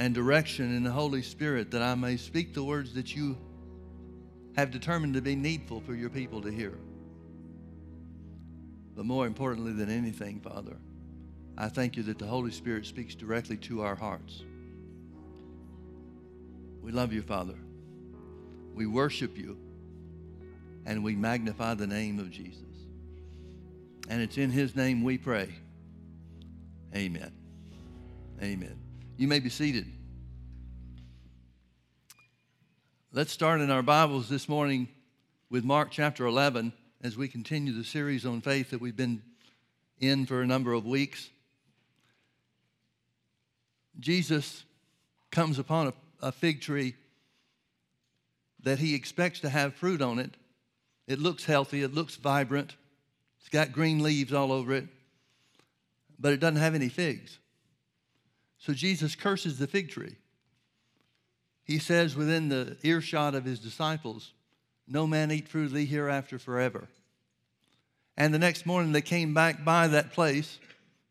[0.00, 3.36] and direction in the Holy Spirit that I may speak the words that you
[4.56, 6.78] have determined to be needful for your people to hear.
[8.96, 10.78] But more importantly than anything, Father,
[11.58, 14.42] I thank you that the Holy Spirit speaks directly to our hearts.
[16.80, 17.58] We love you, Father.
[18.74, 19.58] We worship you,
[20.86, 22.64] and we magnify the name of Jesus.
[24.08, 25.50] And it's in his name we pray.
[26.94, 27.32] Amen.
[28.42, 28.89] Amen.
[29.20, 29.84] You may be seated.
[33.12, 34.88] Let's start in our Bibles this morning
[35.50, 36.72] with Mark chapter 11
[37.04, 39.20] as we continue the series on faith that we've been
[39.98, 41.28] in for a number of weeks.
[43.98, 44.64] Jesus
[45.30, 45.92] comes upon a,
[46.22, 46.94] a fig tree
[48.62, 50.34] that he expects to have fruit on it.
[51.06, 52.74] It looks healthy, it looks vibrant,
[53.38, 54.86] it's got green leaves all over it,
[56.18, 57.38] but it doesn't have any figs.
[58.60, 60.16] So Jesus curses the fig tree
[61.70, 64.32] he says within the earshot of his disciples,
[64.88, 66.88] No man eat fruit of thee hereafter forever.
[68.16, 70.58] And the next morning they came back by that place,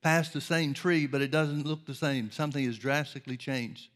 [0.02, 2.30] past the same tree, but it doesn't look the same.
[2.30, 3.88] Something has drastically changed.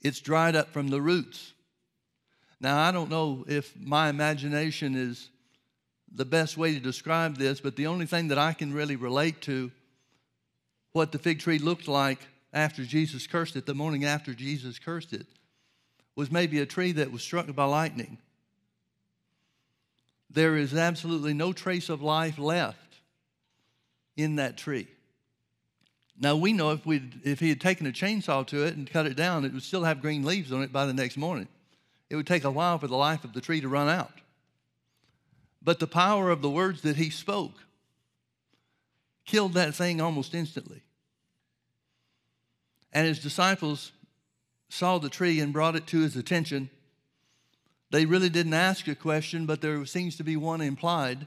[0.00, 1.52] It's dried up from the roots.
[2.60, 5.28] Now, I don't know if my imagination is
[6.10, 9.42] the best way to describe this, but the only thing that I can really relate
[9.42, 9.70] to
[10.94, 12.20] what the fig tree looked like
[12.52, 15.26] after Jesus cursed it, the morning after Jesus cursed it,
[16.14, 18.16] was maybe a tree that was struck by lightning.
[20.30, 22.78] There is absolutely no trace of life left
[24.16, 24.86] in that tree.
[26.18, 29.06] Now we know if we if he had taken a chainsaw to it and cut
[29.06, 31.48] it down, it would still have green leaves on it by the next morning.
[32.08, 34.12] It would take a while for the life of the tree to run out.
[35.60, 37.63] But the power of the words that he spoke
[39.24, 40.82] killed that thing almost instantly.
[42.92, 43.92] And his disciples
[44.68, 46.70] saw the tree and brought it to his attention.
[47.90, 51.26] They really didn't ask a question, but there seems to be one implied.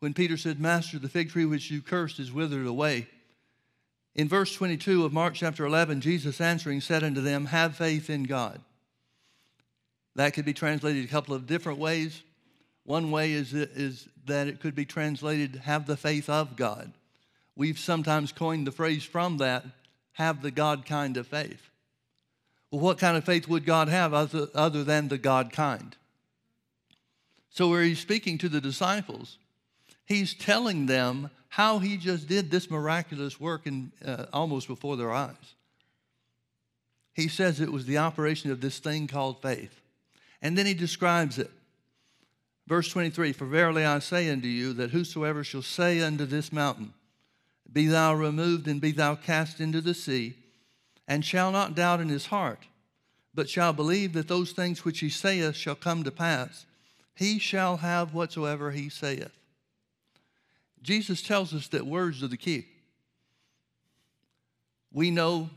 [0.00, 3.08] When Peter said, Master, the fig tree which you cursed is withered away.
[4.14, 8.24] In verse 22 of Mark chapter 11, Jesus answering said unto them, Have faith in
[8.24, 8.60] God.
[10.16, 12.22] That could be translated a couple of different ways.
[12.88, 16.90] One way is, is that it could be translated, Have the faith of God.
[17.54, 19.66] We've sometimes coined the phrase from that
[20.12, 21.68] have the God kind of faith.
[22.70, 25.94] Well, what kind of faith would God have other, other than the God kind?
[27.50, 29.36] So, where he's speaking to the disciples,
[30.06, 35.12] he's telling them how he just did this miraculous work in, uh, almost before their
[35.12, 35.34] eyes.
[37.12, 39.78] He says it was the operation of this thing called faith.
[40.40, 41.50] And then he describes it.
[42.68, 46.92] Verse 23 For verily I say unto you that whosoever shall say unto this mountain,
[47.72, 50.36] be thou removed and be thou cast into the sea,
[51.06, 52.66] and shall not doubt in his heart,
[53.34, 56.66] but shall believe that those things which he saith shall come to pass,
[57.14, 59.32] he shall have whatsoever he saith.
[60.82, 62.66] Jesus tells us that words are the key.
[64.92, 65.48] We know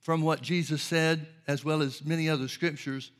[0.00, 3.10] from what Jesus said, as well as many other scriptures,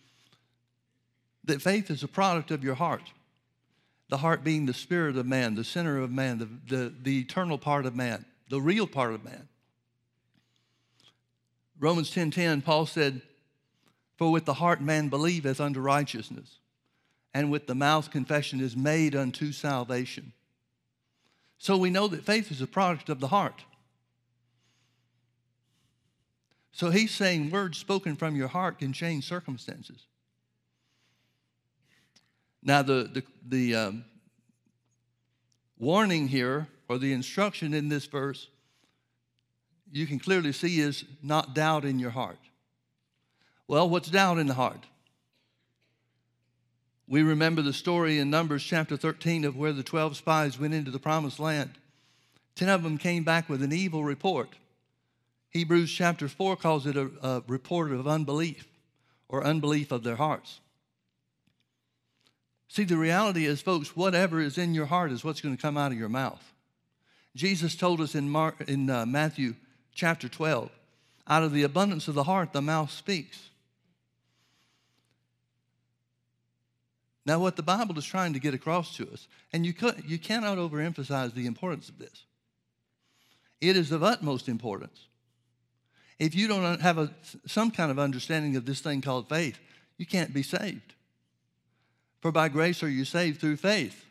[1.45, 3.11] that faith is a product of your heart.
[4.09, 7.59] The heart being the spirit of man, the center of man, the, the, the eternal
[7.59, 9.49] part of man the real part of man.
[11.79, 13.23] Romans 10:10, 10, 10, Paul said,
[14.17, 16.59] For with the heart man believeth unto righteousness,
[17.33, 20.33] and with the mouth confession is made unto salvation.
[21.59, 23.65] So we know that faith is a product of the heart.
[26.73, 30.07] So he's saying words spoken from your heart can change circumstances.
[32.63, 34.05] Now, the, the, the um,
[35.79, 38.49] warning here or the instruction in this verse,
[39.93, 42.39] you can clearly see is not doubt in your heart.
[43.67, 44.87] Well, what's doubt in the heart?
[47.07, 50.91] We remember the story in Numbers chapter 13 of where the 12 spies went into
[50.91, 51.71] the promised land.
[52.55, 54.51] Ten of them came back with an evil report.
[55.51, 58.69] Hebrews chapter 4 calls it a, a report of unbelief
[59.29, 60.61] or unbelief of their hearts.
[62.69, 65.79] See, the reality is, folks, whatever is in your heart is what's going to come
[65.79, 66.53] out of your mouth.
[67.35, 69.55] Jesus told us in, Mark, in uh, Matthew
[69.95, 70.71] chapter 12,
[71.27, 73.49] out of the abundance of the heart, the mouth speaks.
[77.25, 80.19] Now, what the Bible is trying to get across to us, and you, could, you
[80.19, 82.25] cannot overemphasize the importance of this,
[83.61, 85.07] it is of utmost importance.
[86.19, 87.11] If you don't have a,
[87.47, 89.59] some kind of understanding of this thing called faith,
[89.97, 90.95] you can't be saved.
[92.21, 94.05] For by grace are you saved through faith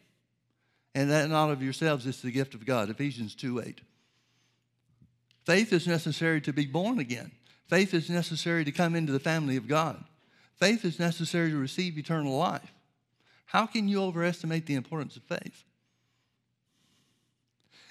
[0.98, 2.90] and that not of yourselves, it's the gift of God.
[2.90, 3.82] Ephesians 2 8.
[5.46, 7.32] Faith is necessary to be born again.
[7.68, 10.04] Faith is necessary to come into the family of God.
[10.56, 12.74] Faith is necessary to receive eternal life.
[13.46, 15.64] How can you overestimate the importance of faith?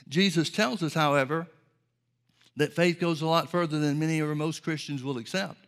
[0.09, 1.47] Jesus tells us, however,
[2.57, 5.67] that faith goes a lot further than many or most Christians will accept.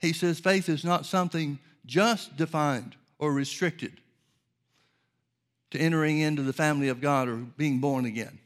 [0.00, 4.00] He says faith is not something just defined or restricted
[5.70, 8.38] to entering into the family of God or being born again.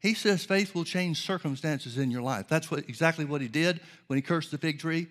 [0.00, 2.48] He says faith will change circumstances in your life.
[2.48, 5.06] That's what, exactly what he did when he cursed the fig tree.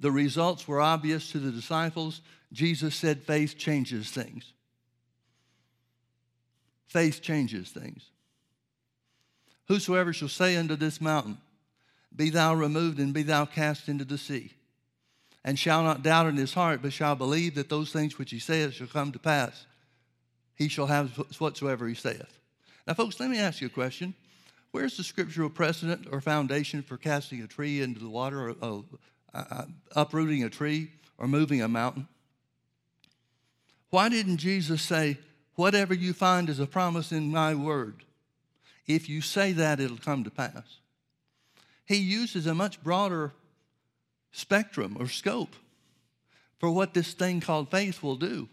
[0.00, 2.20] The results were obvious to the disciples.
[2.52, 4.52] Jesus said faith changes things.
[6.88, 8.10] Faith changes things.
[9.68, 11.38] Whosoever shall say unto this mountain,
[12.14, 14.52] Be thou removed and be thou cast into the sea,
[15.46, 18.40] and shall not doubt in his heart, but shall believe that those things which he
[18.40, 19.64] saith shall come to pass,
[20.56, 22.40] he shall have whatsoever he saith.
[22.84, 24.12] Now, folks, let me ask you a question.
[24.72, 28.84] Where's the scriptural precedent or foundation for casting a tree into the water, or
[29.32, 29.64] uh, uh,
[29.94, 32.08] uprooting a tree, or moving a mountain?
[33.90, 35.16] Why didn't Jesus say,
[35.54, 38.04] Whatever you find is a promise in my word?
[38.86, 40.80] If you say that, it'll come to pass.
[41.86, 43.32] He uses a much broader
[44.36, 45.56] spectrum or scope
[46.58, 48.48] for what this thing called faith will do.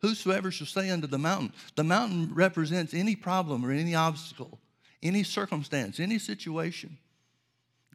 [0.00, 4.58] Whosoever shall say unto the mountain, the mountain represents any problem or any obstacle,
[5.00, 6.98] any circumstance, any situation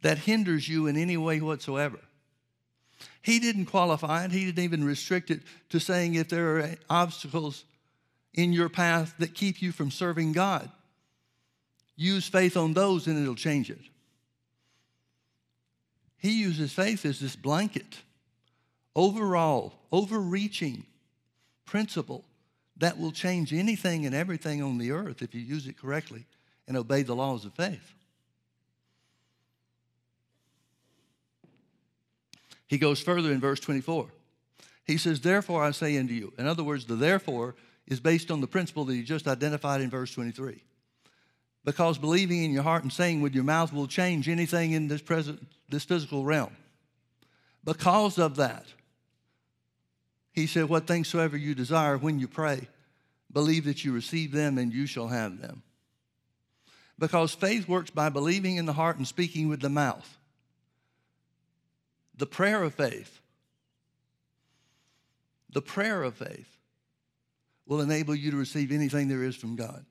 [0.00, 1.98] that hinders you in any way whatsoever.
[3.20, 7.64] He didn't qualify it, he didn't even restrict it to saying if there are obstacles
[8.32, 10.70] in your path that keep you from serving God.
[11.94, 13.80] Use faith on those and it'll change it.
[16.18, 17.98] He uses faith as this blanket,
[18.94, 20.84] overall, overreaching
[21.64, 22.24] principle
[22.76, 26.26] that will change anything and everything on the earth if you use it correctly
[26.66, 27.94] and obey the laws of faith.
[32.66, 34.08] He goes further in verse 24.
[34.84, 36.32] He says, Therefore I say unto you.
[36.38, 37.54] In other words, the therefore
[37.86, 40.62] is based on the principle that he just identified in verse 23.
[41.68, 45.02] Because believing in your heart and saying with your mouth will change anything in this
[45.02, 46.56] present, this physical realm.
[47.62, 48.64] Because of that,
[50.32, 52.68] he said, What things soever you desire when you pray,
[53.30, 55.62] believe that you receive them and you shall have them.
[56.98, 60.16] Because faith works by believing in the heart and speaking with the mouth.
[62.16, 63.20] The prayer of faith,
[65.52, 66.48] the prayer of faith
[67.66, 69.84] will enable you to receive anything there is from God.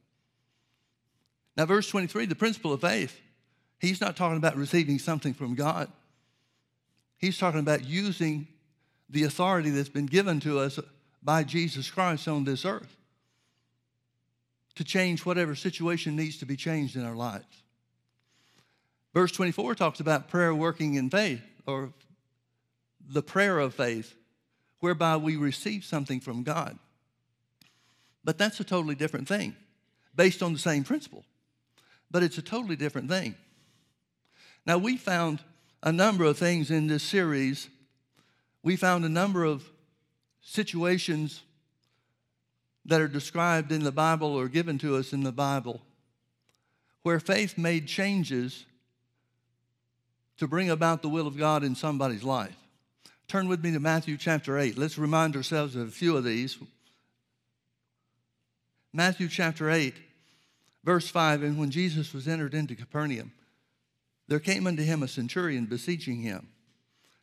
[1.58, 3.20] Now, verse 23, the principle of faith,
[3.80, 5.92] he's not talking about receiving something from God.
[7.18, 8.48] He's talking about using
[9.10, 10.80] the authority that's been given to us
[11.24, 12.96] by Jesus Christ on this earth
[14.76, 17.64] to change whatever situation needs to be changed in our lives.
[19.16, 21.92] Verse 24 talks about prayer working in faith, or
[23.10, 24.14] the prayer of faith,
[24.80, 26.78] whereby we receive something from God.
[28.24, 29.56] But that's a totally different thing,
[30.16, 31.26] based on the same principle.
[32.10, 33.36] But it's a totally different thing.
[34.66, 35.40] Now, we found
[35.84, 37.70] a number of things in this series.
[38.64, 39.64] We found a number of
[40.42, 41.42] situations
[42.86, 45.82] that are described in the Bible or given to us in the Bible
[47.04, 48.66] where faith made changes
[50.38, 52.56] to bring about the will of God in somebody's life.
[53.28, 54.78] Turn with me to Matthew chapter 8.
[54.78, 56.58] Let's remind ourselves of a few of these.
[58.94, 59.94] Matthew chapter 8,
[60.88, 63.34] verse 5 And when Jesus was entered into Capernaum,
[64.30, 66.48] there came unto him a centurion beseeching him,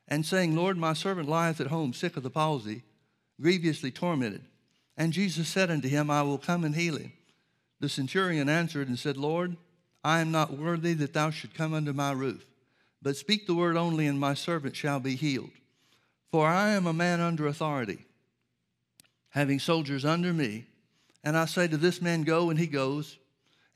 [0.07, 2.83] and saying, Lord, my servant lieth at home, sick of the palsy,
[3.41, 4.43] grievously tormented.
[4.99, 7.15] And Jesus said unto him, I will come and heal him.
[7.81, 9.57] The centurion answered and said, Lord,
[10.05, 12.45] I am not worthy that thou should come under my roof,
[13.01, 15.51] but speak the word only, and my servant shall be healed.
[16.31, 18.05] For I am a man under authority,
[19.31, 20.67] having soldiers under me.
[21.23, 23.17] And I say to this man, Go, and he goes,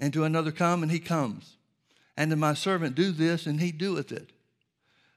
[0.00, 1.56] and to another, Come, and he comes.
[2.16, 4.30] And to my servant, Do this, and he doeth it.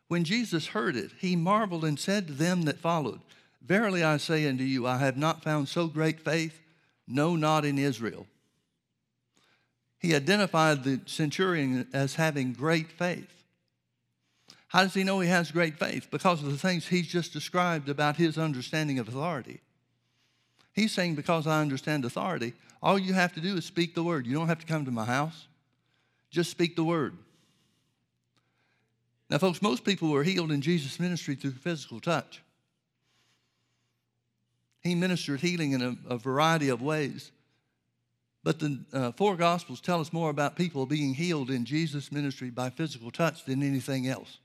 [0.07, 3.21] When Jesus heard it, he marveled and said to them that followed,
[3.61, 6.59] Verily I say unto you, I have not found so great faith,
[7.07, 8.25] no, not in Israel.
[9.99, 13.45] He identified the centurion as having great faith.
[14.67, 16.07] How does he know he has great faith?
[16.09, 19.59] Because of the things he's just described about his understanding of authority.
[20.73, 24.25] He's saying, because I understand authority, all you have to do is speak the word.
[24.25, 25.47] You don't have to come to my house.
[26.29, 27.17] Just speak the word.
[29.29, 32.41] Now, folks, most people were healed in Jesus' ministry through physical touch.
[34.81, 37.31] He ministered healing in a, a variety of ways.
[38.43, 42.49] But the uh, four Gospels tell us more about people being healed in Jesus' ministry
[42.49, 44.39] by physical touch than anything else.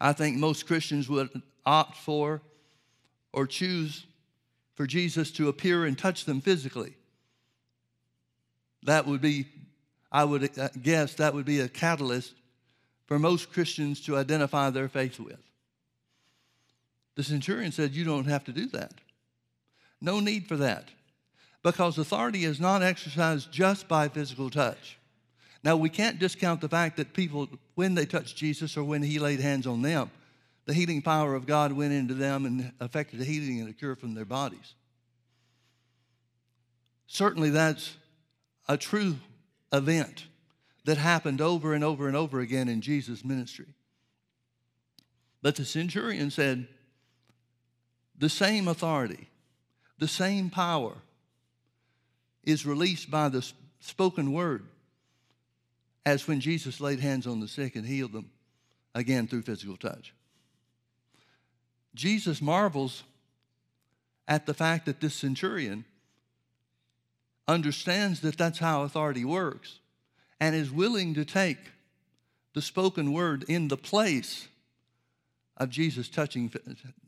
[0.00, 2.40] I think most Christians would opt for
[3.32, 4.06] or choose
[4.78, 6.94] for Jesus to appear and touch them physically.
[8.84, 9.46] That would be,
[10.12, 12.32] I would uh, guess, that would be a catalyst
[13.06, 15.40] for most Christians to identify their faith with.
[17.16, 18.94] The centurion said, You don't have to do that.
[20.00, 20.84] No need for that
[21.64, 24.96] because authority is not exercised just by physical touch.
[25.64, 29.18] Now, we can't discount the fact that people, when they touched Jesus or when he
[29.18, 30.12] laid hands on them,
[30.68, 33.96] the healing power of God went into them and affected a healing and a cure
[33.96, 34.74] from their bodies.
[37.06, 37.96] Certainly, that's
[38.68, 39.16] a true
[39.72, 40.26] event
[40.84, 43.64] that happened over and over and over again in Jesus' ministry.
[45.40, 46.68] But the centurion said,
[48.18, 49.30] the same authority,
[49.98, 50.96] the same power
[52.44, 54.66] is released by the spoken word
[56.04, 58.30] as when Jesus laid hands on the sick and healed them,
[58.94, 60.12] again through physical touch.
[61.98, 63.02] Jesus marvels
[64.28, 65.84] at the fact that this centurion
[67.48, 69.80] understands that that's how authority works
[70.38, 71.58] and is willing to take
[72.54, 74.46] the spoken word in the place
[75.56, 76.52] of Jesus touching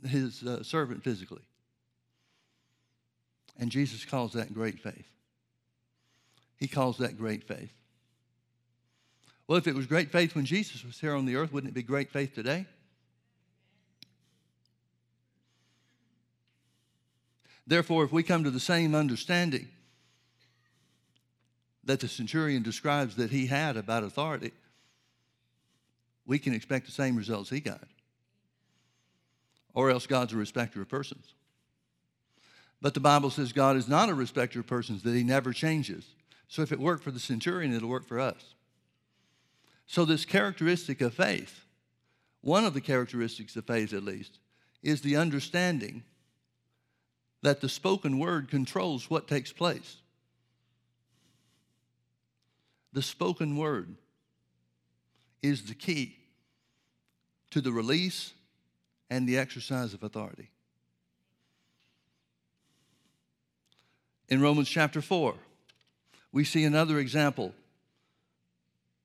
[0.05, 1.43] his uh, servant physically.
[3.61, 5.07] And Jesus calls that great faith.
[6.57, 7.73] He calls that great faith.
[9.47, 11.75] Well, if it was great faith when Jesus was here on the earth, wouldn't it
[11.75, 12.67] be great faith today?
[17.67, 19.69] Therefore, if we come to the same understanding
[21.85, 24.53] that the centurion describes that he had about authority,
[26.27, 27.89] we can expect the same results he got.
[29.75, 31.35] Or else God's a respecter of persons.
[32.81, 36.05] But the Bible says God is not a respecter of persons, that he never changes.
[36.49, 38.55] So if it worked for the centurion, it'll work for us.
[39.87, 41.65] So, this characteristic of faith,
[42.43, 44.39] one of the characteristics of faith at least,
[44.85, 46.05] is the understanding
[47.43, 49.97] that the spoken word controls what takes place.
[52.93, 53.95] The spoken word
[55.43, 56.17] is the key
[57.51, 58.33] to the release
[59.09, 60.51] and the exercise of authority.
[64.29, 65.35] In Romans chapter 4,
[66.33, 67.53] we see another example.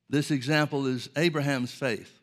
[0.10, 2.20] This example is Abraham's faith.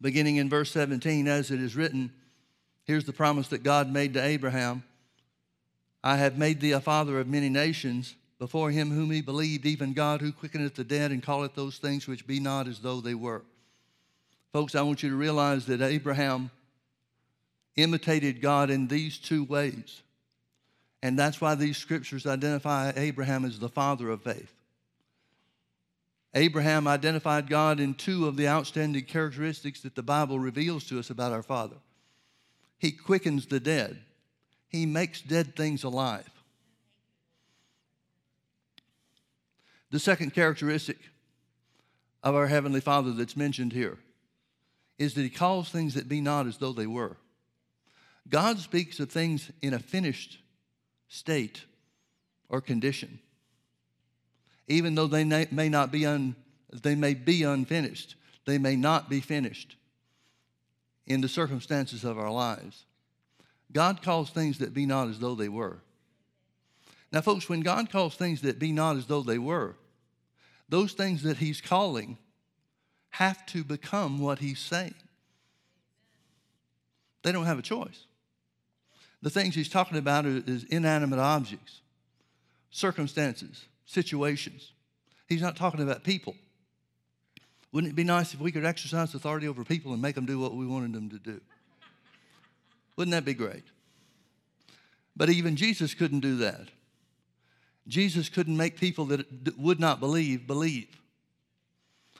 [0.00, 2.12] Beginning in verse 17, as it is written,
[2.88, 4.82] here's the promise that God made to Abraham
[6.02, 9.92] I have made thee a father of many nations before him whom he believed, even
[9.92, 13.14] God who quickeneth the dead and calleth those things which be not as though they
[13.14, 13.42] were.
[14.52, 16.50] Folks, I want you to realize that Abraham
[17.76, 20.02] imitated God in these two ways.
[21.02, 24.52] And that's why these scriptures identify Abraham as the father of faith.
[26.34, 31.10] Abraham identified God in two of the outstanding characteristics that the Bible reveals to us
[31.10, 31.76] about our Father.
[32.78, 33.98] He quickens the dead,
[34.68, 36.30] He makes dead things alive.
[39.90, 40.98] The second characteristic
[42.22, 43.98] of our Heavenly Father that's mentioned here
[44.98, 47.16] is that He calls things that be not as though they were.
[48.28, 50.38] God speaks of things in a finished
[51.08, 51.64] state
[52.48, 53.18] or condition.
[54.68, 56.36] Even though they may not be un,
[56.70, 59.76] they may be unfinished, they may not be finished
[61.08, 62.84] in the circumstances of our lives.
[63.72, 65.78] God calls things that be not as though they were.
[67.10, 69.74] Now, folks, when God calls things that be not as though they were,
[70.68, 72.18] those things that He's calling
[73.10, 74.94] have to become what He's saying.
[77.22, 78.04] They don't have a choice.
[79.22, 81.80] The things he's talking about is inanimate objects,
[82.70, 84.72] circumstances, situations.
[85.28, 86.36] He's not talking about people.
[87.72, 90.38] Wouldn't it be nice if we could exercise authority over people and make them do
[90.38, 91.40] what we wanted them to do?
[92.96, 93.64] Wouldn't that be great?
[95.16, 96.68] But even Jesus couldn't do that.
[97.86, 100.88] Jesus couldn't make people that would not believe believe.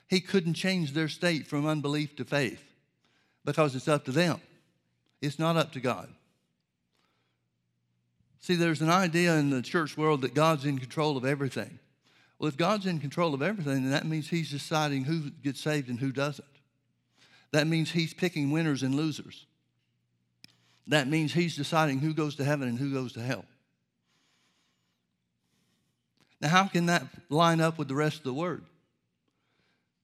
[0.09, 2.63] He couldn't change their state from unbelief to faith
[3.45, 4.41] because it's up to them.
[5.21, 6.09] It's not up to God.
[8.41, 11.79] See, there's an idea in the church world that God's in control of everything.
[12.39, 15.89] Well, if God's in control of everything, then that means He's deciding who gets saved
[15.89, 16.47] and who doesn't.
[17.53, 19.47] That means He's picking winners and losers.
[20.87, 23.45] That means He's deciding who goes to heaven and who goes to hell.
[26.41, 28.65] Now, how can that line up with the rest of the Word?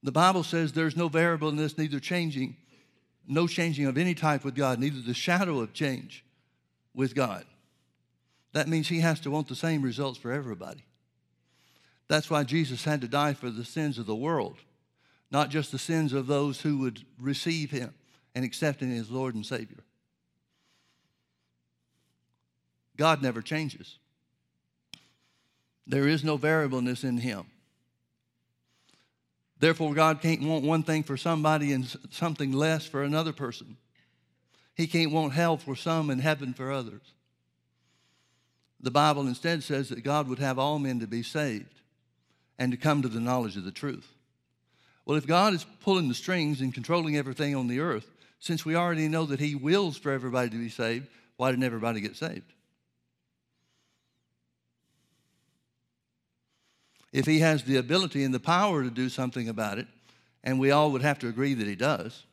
[0.03, 2.57] The Bible says there's no variableness, neither changing,
[3.27, 6.25] no changing of any type with God, neither the shadow of change
[6.95, 7.45] with God.
[8.53, 10.85] that means he has to want the same results for everybody.
[12.09, 14.59] That's why Jesus had to die for the sins of the world,
[15.31, 17.95] not just the sins of those who would receive him
[18.35, 19.85] and accept him as Lord and Savior.
[22.97, 23.99] God never changes.
[25.87, 27.47] There is no variableness in him.
[29.59, 33.77] Therefore, God can't want one thing for somebody and something less for another person.
[34.75, 37.13] He can't want hell for some and heaven for others.
[38.81, 41.81] The Bible instead says that God would have all men to be saved
[42.59, 44.09] and to come to the knowledge of the truth.
[45.05, 48.75] Well, if God is pulling the strings and controlling everything on the earth, since we
[48.75, 52.53] already know that He wills for everybody to be saved, why didn't everybody get saved?
[57.13, 59.87] If He has the ability and the power to do something about it,
[60.43, 62.25] and we all would have to agree that He does,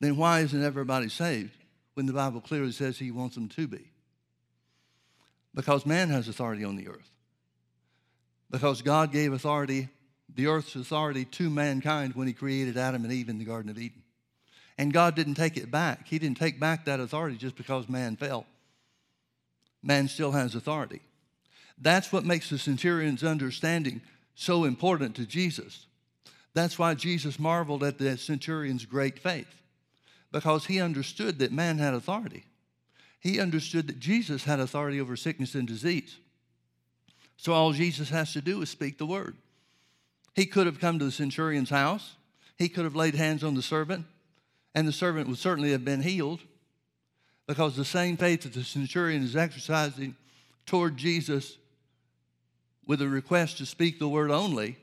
[0.00, 1.56] then why isn't everybody saved
[1.94, 3.90] when the Bible clearly says He wants them to be?
[5.54, 7.10] Because man has authority on the earth.
[8.50, 9.88] Because God gave authority,
[10.34, 13.78] the earth's authority to mankind when He created Adam and Eve in the Garden of
[13.78, 14.02] Eden.
[14.76, 16.08] And God didn't take it back.
[16.08, 18.46] He didn't take back that authority just because man fell.
[19.82, 21.00] Man still has authority.
[21.78, 24.00] That's what makes the centurion's understanding
[24.34, 25.86] so important to Jesus.
[26.54, 29.62] That's why Jesus marveled at the centurion's great faith,
[30.32, 32.44] because he understood that man had authority.
[33.20, 36.16] He understood that Jesus had authority over sickness and disease.
[37.40, 39.34] So all Jesus has to do is speak the word.
[40.34, 42.16] He could have come to the centurion's house,
[42.58, 44.04] he could have laid hands on the servant,
[44.74, 46.40] and the servant would certainly have been healed
[47.46, 50.16] because the same faith that the centurion is exercising
[50.66, 51.56] toward Jesus
[52.86, 54.76] with a request to speak the word only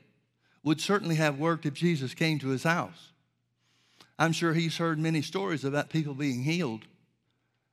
[0.64, 3.12] would certainly have worked if Jesus came to his house.
[4.18, 6.86] I'm sure he's heard many stories about people being healed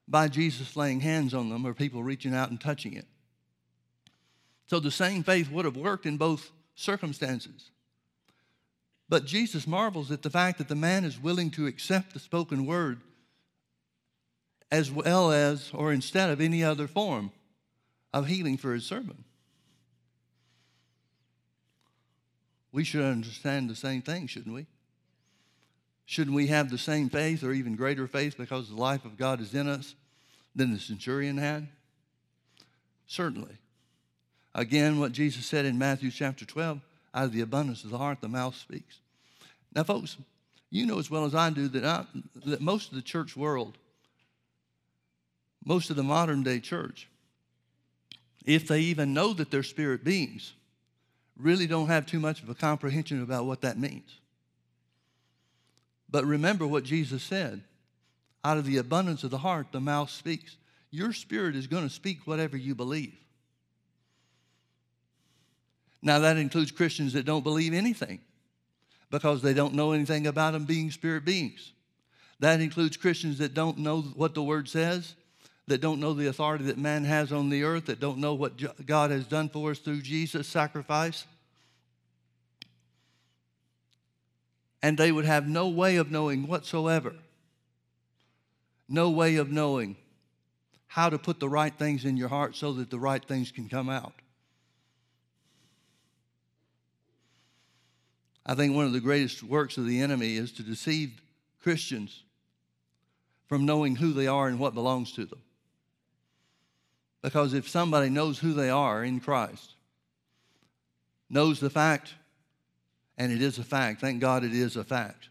[0.08, 3.08] by Jesus laying hands on them or people reaching out and touching it.
[4.68, 7.70] So the same faith would have worked in both circumstances.
[9.08, 12.66] But Jesus marvels at the fact that the man is willing to accept the spoken
[12.66, 13.02] word
[14.72, 17.32] as well as or instead of any other form
[18.12, 19.24] of healing for his servant.
[22.72, 24.66] We should understand the same thing, shouldn't we?
[26.06, 29.40] Shouldn't we have the same faith or even greater faith because the life of God
[29.40, 29.96] is in us
[30.56, 31.68] than the centurion had?
[33.08, 33.58] Certainly.
[34.56, 36.80] Again, what Jesus said in Matthew chapter 12
[37.14, 39.00] out of the abundance of the heart, the mouth speaks.
[39.76, 40.16] Now, folks,
[40.72, 42.06] you know as well as I do that, I,
[42.46, 43.78] that most of the church world,
[45.66, 47.10] most of the modern day church,
[48.46, 50.54] if they even know that they're spirit beings,
[51.38, 54.20] really don't have too much of a comprehension about what that means.
[56.10, 57.62] But remember what Jesus said
[58.46, 60.56] out of the abundance of the heart, the mouth speaks.
[60.92, 63.18] Your spirit is going to speak whatever you believe.
[66.06, 68.20] Now, that includes Christians that don't believe anything
[69.10, 71.74] because they don't know anything about them being spirit beings.
[72.40, 75.16] That includes Christians that don't know what the Word says,
[75.66, 78.86] that don't know the authority that man has on the earth, that don't know what
[78.86, 81.26] God has done for us through Jesus' sacrifice.
[84.84, 87.16] And they would have no way of knowing whatsoever,
[88.88, 89.96] no way of knowing
[90.86, 93.68] how to put the right things in your heart so that the right things can
[93.68, 94.14] come out.
[98.46, 101.22] I think one of the greatest works of the enemy is to deceive
[101.62, 102.24] Christians
[103.48, 105.42] from knowing who they are and what belongs to them.
[107.22, 109.74] Because if somebody knows who they are in Christ,
[111.30, 112.14] knows the fact,
[113.18, 115.30] and it is a fact, thank God it is a fact,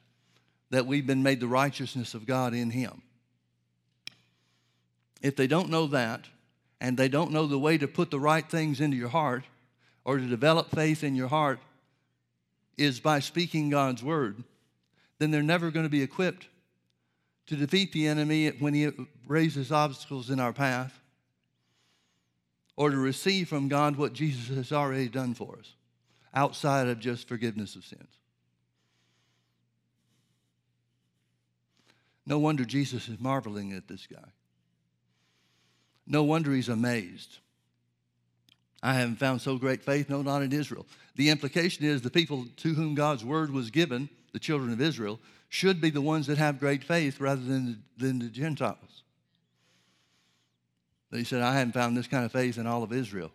[0.70, 3.03] that we've been made the righteousness of God in Him.
[5.22, 6.24] If they don't know that,
[6.81, 9.44] and they don't know the way to put the right things into your heart,
[10.05, 11.61] or to develop faith in your heart,
[12.76, 14.42] is by speaking God's word,
[15.18, 16.48] then they're never going to be equipped
[17.46, 18.90] to defeat the enemy when he
[19.26, 21.00] raises obstacles in our path
[22.76, 25.74] or to receive from God what Jesus has already done for us
[26.34, 28.08] outside of just forgiveness of sins.
[32.26, 34.30] No wonder Jesus is marveling at this guy.
[36.06, 37.38] No wonder he's amazed.
[38.84, 40.86] I haven't found so great faith, no, not in Israel.
[41.16, 45.18] The implication is the people to whom God's word was given, the children of Israel,
[45.48, 49.02] should be the ones that have great faith rather than than the Gentiles.
[51.10, 53.30] But he said, I haven't found this kind of faith in all of Israel.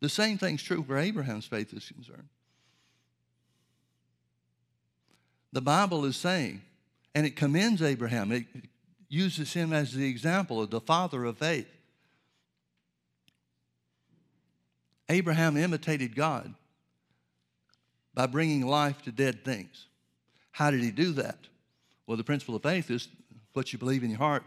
[0.00, 2.28] The same thing's true where Abraham's faith is concerned.
[5.52, 6.60] The Bible is saying,
[7.14, 8.32] And it commends Abraham.
[8.32, 8.44] It
[9.08, 11.68] uses him as the example of the father of faith.
[15.08, 16.52] Abraham imitated God
[18.14, 19.86] by bringing life to dead things.
[20.50, 21.38] How did he do that?
[22.06, 23.08] Well, the principle of faith is
[23.52, 24.44] what you believe in your heart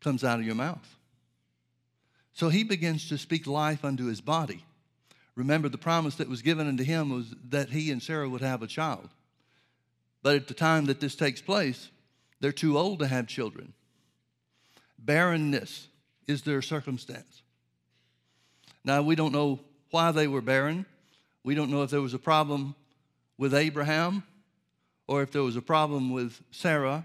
[0.00, 0.96] comes out of your mouth.
[2.32, 4.64] So he begins to speak life unto his body.
[5.34, 8.62] Remember, the promise that was given unto him was that he and Sarah would have
[8.62, 9.08] a child.
[10.22, 11.90] But at the time that this takes place,
[12.40, 13.72] they're too old to have children.
[14.98, 15.88] Barrenness
[16.26, 17.42] is their circumstance.
[18.84, 20.86] Now, we don't know why they were barren.
[21.42, 22.74] We don't know if there was a problem
[23.36, 24.22] with Abraham
[25.06, 27.04] or if there was a problem with Sarah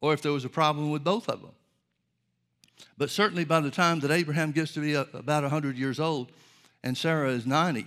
[0.00, 1.52] or if there was a problem with both of them.
[2.98, 6.30] But certainly by the time that Abraham gets to be about 100 years old
[6.82, 7.86] and Sarah is 90,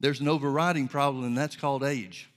[0.00, 2.28] there's an overriding problem, and that's called age.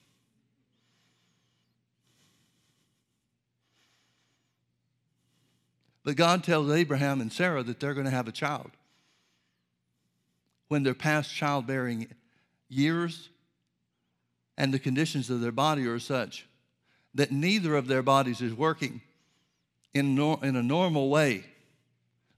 [6.03, 8.71] But God tells Abraham and Sarah that they're going to have a child.
[10.67, 12.07] When they're past childbearing
[12.69, 13.29] years
[14.57, 16.47] and the conditions of their body are such
[17.13, 19.01] that neither of their bodies is working
[19.93, 21.45] in, nor- in a normal way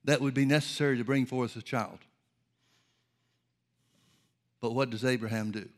[0.05, 1.99] that would be necessary to bring forth a child.
[4.59, 5.69] But what does Abraham do?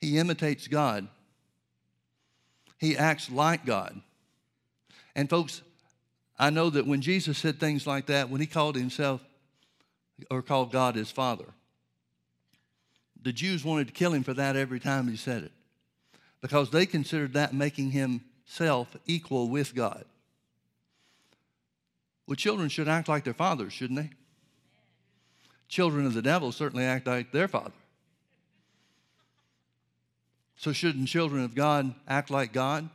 [0.00, 1.08] He imitates God.
[2.78, 4.00] He acts like God.
[5.14, 5.62] And folks,
[6.40, 9.20] I know that when Jesus said things like that, when he called himself
[10.30, 11.44] or called God his Father,
[13.22, 15.52] the Jews wanted to kill him for that every time he said it
[16.40, 20.06] because they considered that making himself equal with God.
[22.26, 24.10] Well, children should act like their fathers, shouldn't they?
[25.68, 27.74] Children of the devil certainly act like their father.
[30.56, 32.88] So, shouldn't children of God act like God?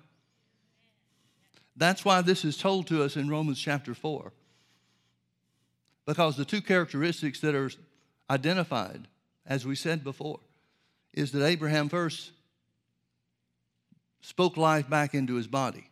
[1.75, 4.31] That's why this is told to us in Romans chapter 4.
[6.05, 7.71] Because the two characteristics that are
[8.29, 9.07] identified,
[9.45, 10.39] as we said before,
[11.13, 12.31] is that Abraham first
[14.21, 15.89] spoke life back into his body.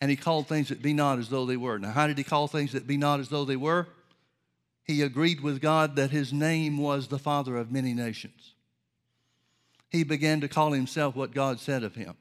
[0.00, 1.78] And he called things that be not as though they were.
[1.78, 3.86] Now, how did he call things that be not as though they were?
[4.84, 8.54] He agreed with God that his name was the Father of many nations.
[9.90, 12.16] He began to call himself what God said of him.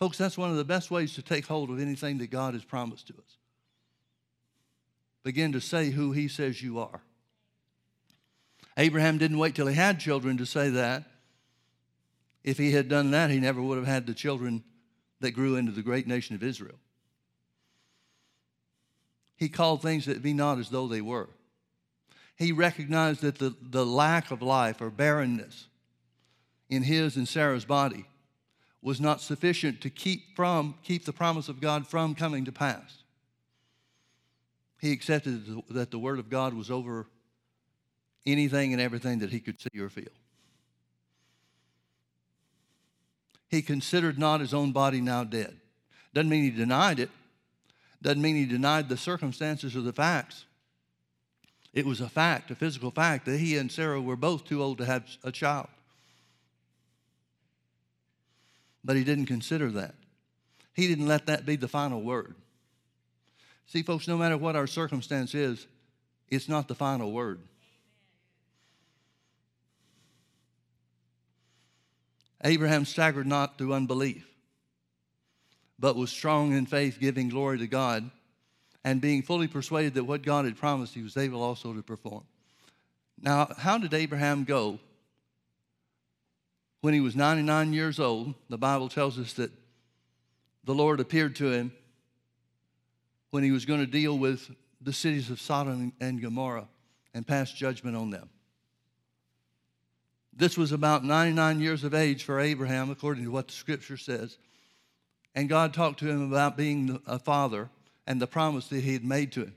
[0.00, 2.64] Folks, that's one of the best ways to take hold of anything that God has
[2.64, 3.36] promised to us.
[5.22, 7.02] Begin to say who He says you are.
[8.78, 11.04] Abraham didn't wait till he had children to say that.
[12.42, 14.64] If he had done that, he never would have had the children
[15.20, 16.78] that grew into the great nation of Israel.
[19.36, 21.28] He called things that be not as though they were.
[22.36, 25.66] He recognized that the, the lack of life or barrenness
[26.70, 28.06] in his and Sarah's body
[28.82, 33.02] was not sufficient to keep from keep the promise of God from coming to pass.
[34.80, 37.06] He accepted that the word of God was over
[38.26, 40.08] anything and everything that he could see or feel.
[43.48, 45.56] He considered not his own body now dead.
[46.14, 47.10] Doesn't mean he denied it.
[48.00, 50.46] Doesn't mean he denied the circumstances or the facts.
[51.74, 54.78] It was a fact, a physical fact, that he and Sarah were both too old
[54.78, 55.68] to have a child.
[58.84, 59.94] But he didn't consider that.
[60.74, 62.34] He didn't let that be the final word.
[63.66, 65.66] See, folks, no matter what our circumstance is,
[66.28, 67.40] it's not the final word.
[72.42, 74.26] Abraham staggered not through unbelief,
[75.78, 78.10] but was strong in faith, giving glory to God,
[78.82, 82.24] and being fully persuaded that what God had promised, he was able also to perform.
[83.20, 84.78] Now, how did Abraham go
[86.80, 89.50] when he was 99 years old, the Bible tells us that
[90.64, 91.72] the Lord appeared to him
[93.30, 96.68] when he was going to deal with the cities of Sodom and Gomorrah
[97.14, 98.28] and pass judgment on them.
[100.32, 104.38] This was about 99 years of age for Abraham, according to what the scripture says.
[105.34, 107.68] And God talked to him about being a father
[108.06, 109.54] and the promise that he had made to him.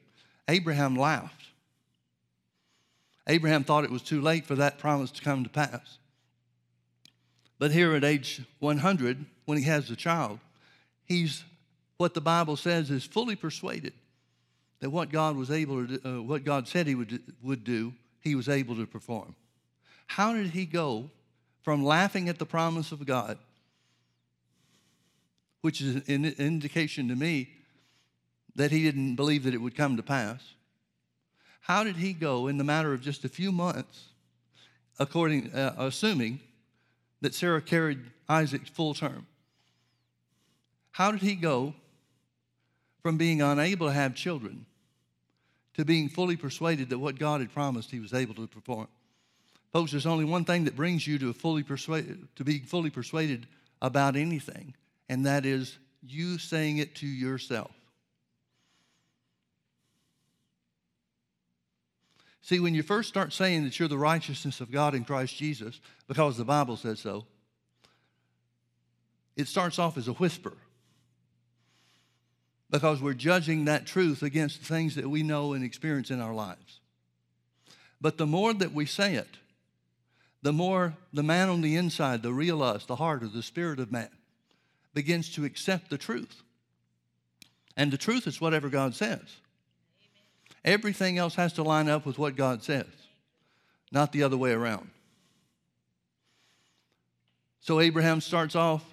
[0.47, 1.47] Abraham laughed.
[3.27, 5.99] Abraham thought it was too late for that promise to come to pass.
[7.63, 10.39] But here at age 100, when he has a child,
[11.05, 11.45] he's
[11.95, 13.93] what the Bible says is fully persuaded
[14.81, 17.93] that what God was able to do, uh, what God said he would, would do,
[18.19, 19.33] he was able to perform.
[20.07, 21.09] How did he go
[21.61, 23.37] from laughing at the promise of God,
[25.61, 27.47] which is an indication to me
[28.57, 30.43] that he didn't believe that it would come to pass?
[31.61, 34.09] How did he go in the matter of just a few months,
[34.99, 36.41] according, uh, assuming
[37.23, 39.25] that Sarah carried Isaac full term.
[40.91, 41.73] How did he go
[43.01, 44.65] from being unable to have children
[45.75, 48.89] to being fully persuaded that what God had promised he was able to perform?
[49.71, 53.47] Folks, there's only one thing that brings you to fully persuaded to be fully persuaded
[53.81, 54.73] about anything,
[55.07, 57.71] and that is you saying it to yourself.
[62.43, 65.79] See, when you first start saying that you're the righteousness of God in Christ Jesus,
[66.07, 67.25] because the Bible says so,
[69.37, 70.53] it starts off as a whisper.
[72.69, 76.33] Because we're judging that truth against the things that we know and experience in our
[76.33, 76.81] lives.
[78.01, 79.37] But the more that we say it,
[80.41, 83.79] the more the man on the inside, the real us, the heart or the spirit
[83.79, 84.09] of man,
[84.93, 86.43] begins to accept the truth.
[87.77, 89.37] And the truth is whatever God says.
[90.65, 92.85] Everything else has to line up with what God says,
[93.91, 94.89] not the other way around.
[97.59, 98.83] So Abraham starts off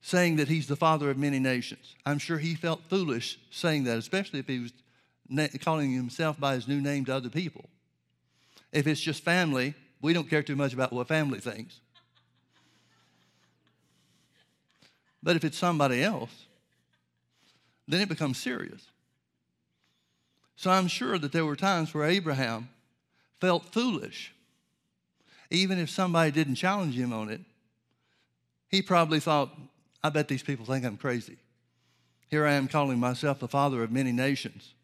[0.00, 1.94] saying that he's the father of many nations.
[2.04, 4.72] I'm sure he felt foolish saying that, especially if he was
[5.60, 7.64] calling himself by his new name to other people.
[8.70, 11.80] If it's just family, we don't care too much about what family thinks.
[15.22, 16.46] But if it's somebody else,
[17.88, 18.86] then it becomes serious.
[20.56, 22.68] So I'm sure that there were times where Abraham
[23.40, 24.32] felt foolish.
[25.50, 27.40] Even if somebody didn't challenge him on it,
[28.68, 29.56] he probably thought,
[30.02, 31.36] I bet these people think I'm crazy.
[32.28, 34.74] Here I am calling myself the father of many nations.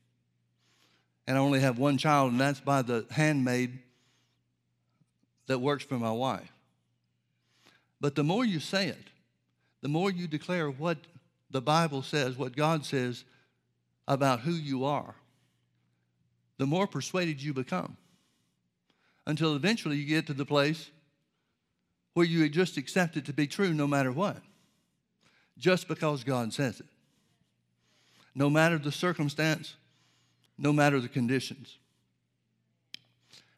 [1.26, 3.78] And I only have one child, and that's by the handmaid
[5.46, 6.52] that works for my wife.
[8.00, 9.10] But the more you say it,
[9.80, 10.98] the more you declare what
[11.50, 13.24] the Bible says, what God says
[14.06, 15.14] about who you are,
[16.60, 17.96] the more persuaded you become.
[19.26, 20.90] Until eventually you get to the place
[22.12, 24.36] where you just accept it to be true no matter what,
[25.56, 26.86] just because God says it.
[28.34, 29.74] No matter the circumstance,
[30.58, 31.78] no matter the conditions.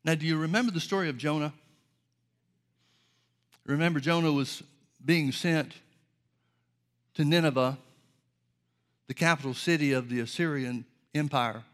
[0.05, 1.53] Now, do you remember the story of Jonah?
[3.65, 4.63] Remember, Jonah was
[5.05, 5.73] being sent
[7.15, 7.79] to Nineveh,
[9.09, 10.85] the capital city of the Assyrian
[11.17, 11.65] Empire.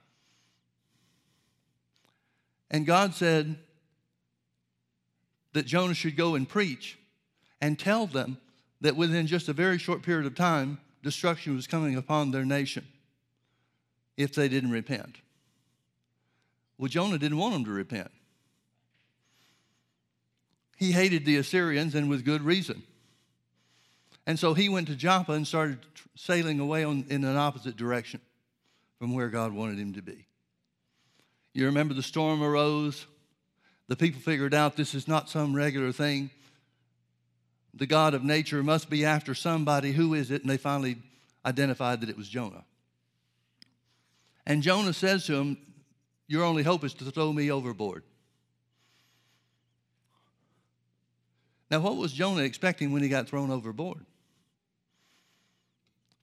[2.71, 3.57] And God said
[5.53, 6.99] that Jonah should go and preach
[7.61, 8.39] and tell them
[8.81, 12.87] that within just a very short period of time, destruction was coming upon their nation
[14.17, 15.17] if they didn't repent.
[16.77, 18.11] Well, Jonah didn't want them to repent.
[20.77, 22.85] He hated the Assyrians and with good reason.
[24.27, 25.79] And so he went to Joppa and started
[26.15, 28.21] sailing away on, in an opposite direction
[28.99, 30.28] from where God wanted him to be.
[31.59, 33.05] You remember the storm arose.
[33.88, 36.31] The people figured out this is not some regular thing.
[37.75, 39.90] The God of nature must be after somebody.
[39.90, 40.42] Who is it?
[40.42, 40.99] And they finally
[41.44, 42.62] identified that it was Jonah.
[44.47, 45.59] And Jonah says to him,
[46.29, 48.05] Your only hope is to throw me overboard.
[51.73, 54.07] Now, what was Jonah expecting when he got thrown overboard?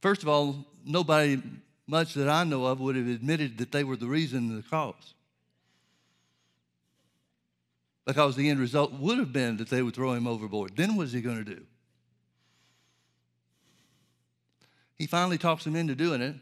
[0.01, 1.41] First of all, nobody
[1.87, 4.69] much that I know of would have admitted that they were the reason and the
[4.69, 5.13] cause
[8.05, 10.75] because the end result would have been that they would throw him overboard.
[10.75, 11.63] Then what is he going to do?
[14.95, 16.35] He finally talks him into doing it,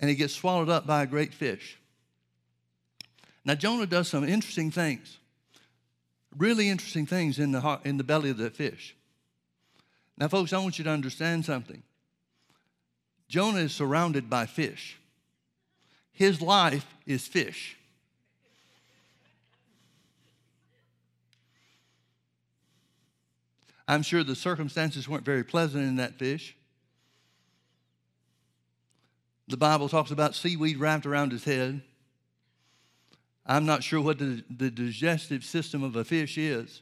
[0.00, 1.78] and he gets swallowed up by a great fish.
[3.44, 5.18] Now, Jonah does some interesting things,
[6.36, 8.96] really interesting things in the, heart, in the belly of that fish.
[10.16, 11.82] Now, folks, I want you to understand something.
[13.28, 14.98] Jonah is surrounded by fish,
[16.12, 17.76] his life is fish.
[23.86, 26.56] I'm sure the circumstances weren't very pleasant in that fish.
[29.48, 31.82] The Bible talks about seaweed wrapped around his head.
[33.46, 36.80] I'm not sure what the, the digestive system of a fish is,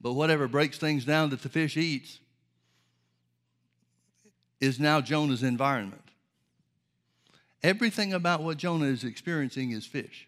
[0.00, 2.20] but whatever breaks things down that the fish eats
[4.60, 6.02] is now Jonah's environment.
[7.62, 10.26] Everything about what Jonah is experiencing is fish.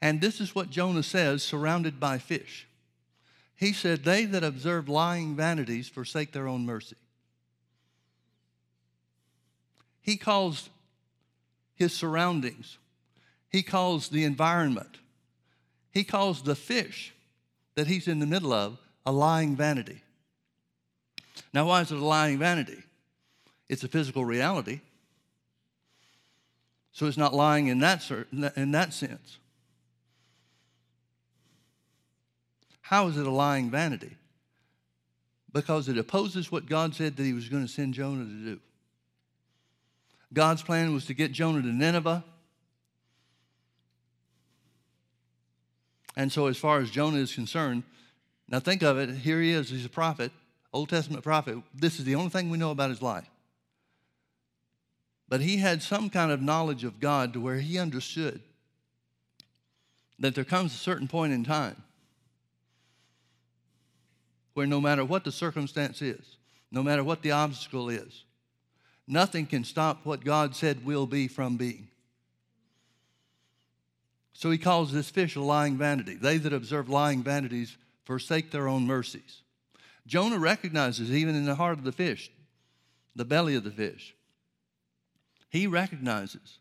[0.00, 2.68] And this is what Jonah says surrounded by fish.
[3.56, 6.96] He said, They that observe lying vanities forsake their own mercy.
[10.00, 10.68] He calls
[11.74, 12.78] his surroundings,
[13.48, 14.98] he calls the environment,
[15.90, 17.14] he calls the fish
[17.74, 20.02] that he's in the middle of a lying vanity.
[21.52, 22.82] Now, why is it a lying vanity?
[23.68, 24.80] It's a physical reality.
[26.92, 28.08] So it's not lying in that,
[28.56, 29.38] in that sense.
[32.84, 34.14] How is it a lying vanity?
[35.50, 38.60] Because it opposes what God said that he was going to send Jonah to do.
[40.34, 42.22] God's plan was to get Jonah to Nineveh.
[46.14, 47.84] And so, as far as Jonah is concerned,
[48.50, 50.30] now think of it here he is, he's a prophet,
[50.70, 51.56] Old Testament prophet.
[51.74, 53.30] This is the only thing we know about his life.
[55.26, 58.42] But he had some kind of knowledge of God to where he understood
[60.18, 61.82] that there comes a certain point in time
[64.54, 66.36] where no matter what the circumstance is,
[66.70, 68.24] no matter what the obstacle is,
[69.06, 71.88] nothing can stop what God said will be from being.
[74.32, 76.14] So he calls this fish a lying vanity.
[76.14, 79.42] They that observe lying vanities forsake their own mercies.
[80.06, 82.30] Jonah recognizes, even in the heart of the fish,
[83.16, 84.14] the belly of the fish,
[85.48, 86.58] he recognizes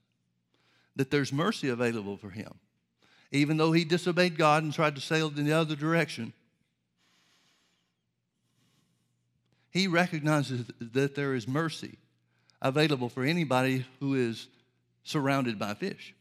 [0.96, 2.54] that there's mercy available for him.
[3.32, 6.32] Even though he disobeyed God and tried to sail in the other direction,
[9.74, 11.98] he recognizes that there is mercy
[12.62, 14.48] available for anybody who is
[15.04, 16.14] surrounded by fish.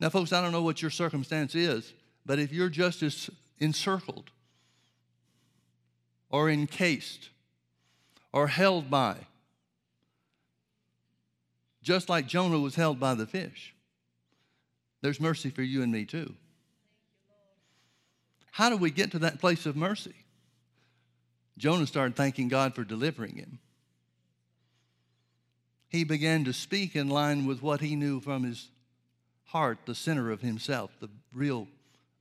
[0.00, 1.92] Now, folks, I don't know what your circumstance is,
[2.26, 4.30] but if you're just as encircled
[6.30, 7.28] or encased
[8.32, 9.16] or held by
[11.82, 13.74] just like Jonah was held by the fish.
[15.00, 16.34] There's mercy for you and me too.
[18.52, 20.14] How do we get to that place of mercy?
[21.58, 23.58] Jonah started thanking God for delivering him.
[25.88, 28.68] He began to speak in line with what he knew from his
[29.44, 31.68] heart, the center of himself, the real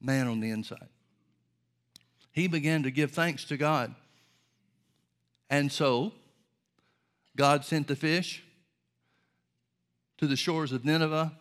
[0.01, 0.89] man on the inside.
[2.33, 3.95] He began to give thanks to God.
[5.49, 6.11] And so,
[7.35, 8.43] God sent the fish,
[10.21, 11.33] to the shores of Nineveh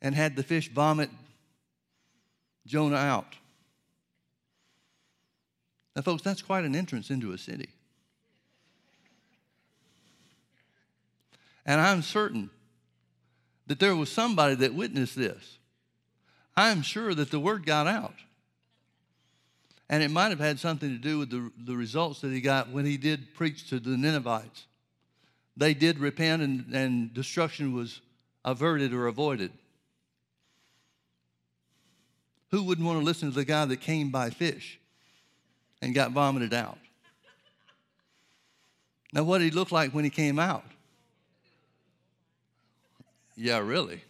[0.00, 1.10] and had the fish vomit
[2.66, 3.36] Jonah out.
[6.00, 7.68] Now, folks, that's quite an entrance into a city.
[11.66, 12.48] And I'm certain
[13.66, 15.58] that there was somebody that witnessed this.
[16.56, 18.14] I'm sure that the word got out.
[19.90, 22.70] And it might have had something to do with the, the results that he got
[22.70, 24.64] when he did preach to the Ninevites
[25.54, 28.00] they did repent and, and destruction was
[28.42, 29.52] averted or avoided.
[32.52, 34.80] Who wouldn't want to listen to the guy that came by fish
[35.82, 36.78] and got vomited out?
[39.12, 40.64] Now, what did he look like when he came out?
[43.36, 44.02] Yeah, really.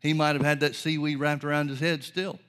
[0.00, 2.40] He might have had that seaweed wrapped around his head still.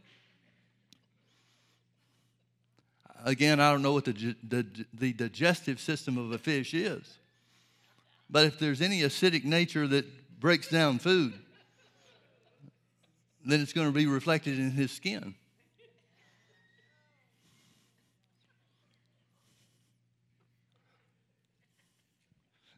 [3.23, 7.17] Again, I don't know what the, the, the digestive system of a fish is.
[8.29, 10.05] But if there's any acidic nature that
[10.39, 11.33] breaks down food,
[13.45, 15.35] then it's going to be reflected in his skin.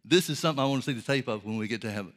[0.08, 2.14] This is something I want to see the tape of when we get to heaven.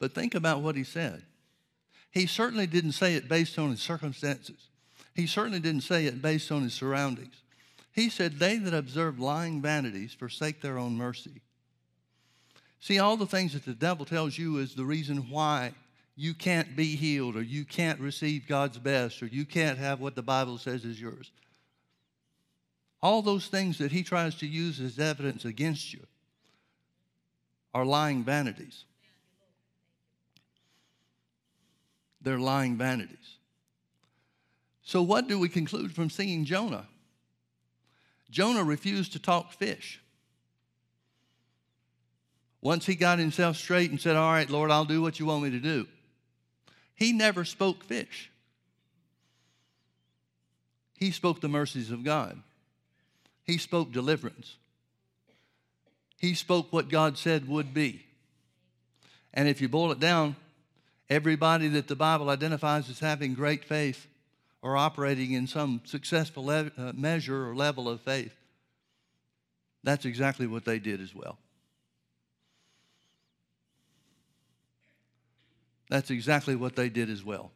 [0.00, 1.22] but think about what he said.
[2.10, 4.68] He certainly didn't say it based on his circumstances.
[5.14, 7.34] He certainly didn't say it based on his surroundings.
[7.92, 11.42] He said, They that observe lying vanities forsake their own mercy.
[12.80, 15.72] See, all the things that the devil tells you is the reason why
[16.20, 20.16] you can't be healed or you can't receive God's best or you can't have what
[20.16, 21.30] the Bible says is yours.
[23.00, 26.00] All those things that he tries to use as evidence against you
[27.72, 28.84] are lying vanities.
[32.20, 33.36] They're lying vanities.
[34.82, 36.88] So, what do we conclude from seeing Jonah?
[38.28, 40.00] Jonah refused to talk fish.
[42.60, 45.44] Once he got himself straight and said, All right, Lord, I'll do what you want
[45.44, 45.86] me to do,
[46.98, 48.30] he never spoke fish.
[50.98, 52.42] He spoke the mercies of God,
[53.44, 54.56] he spoke deliverance,
[56.18, 58.04] he spoke what God said would be.
[59.32, 60.36] And if you boil it down,
[61.10, 64.06] Everybody that the Bible identifies as having great faith
[64.60, 68.34] or operating in some successful le- uh, measure or level of faith,
[69.82, 71.38] that's exactly what they did as well.
[75.88, 77.50] That's exactly what they did as well.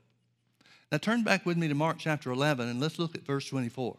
[0.90, 3.96] Now turn back with me to Mark chapter 11 and let's look at verse 24.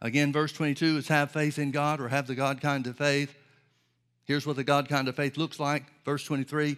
[0.00, 3.34] Again, verse 22 is have faith in God or have the God kind of faith.
[4.24, 5.84] Here's what the God kind of faith looks like.
[6.04, 6.76] Verse 23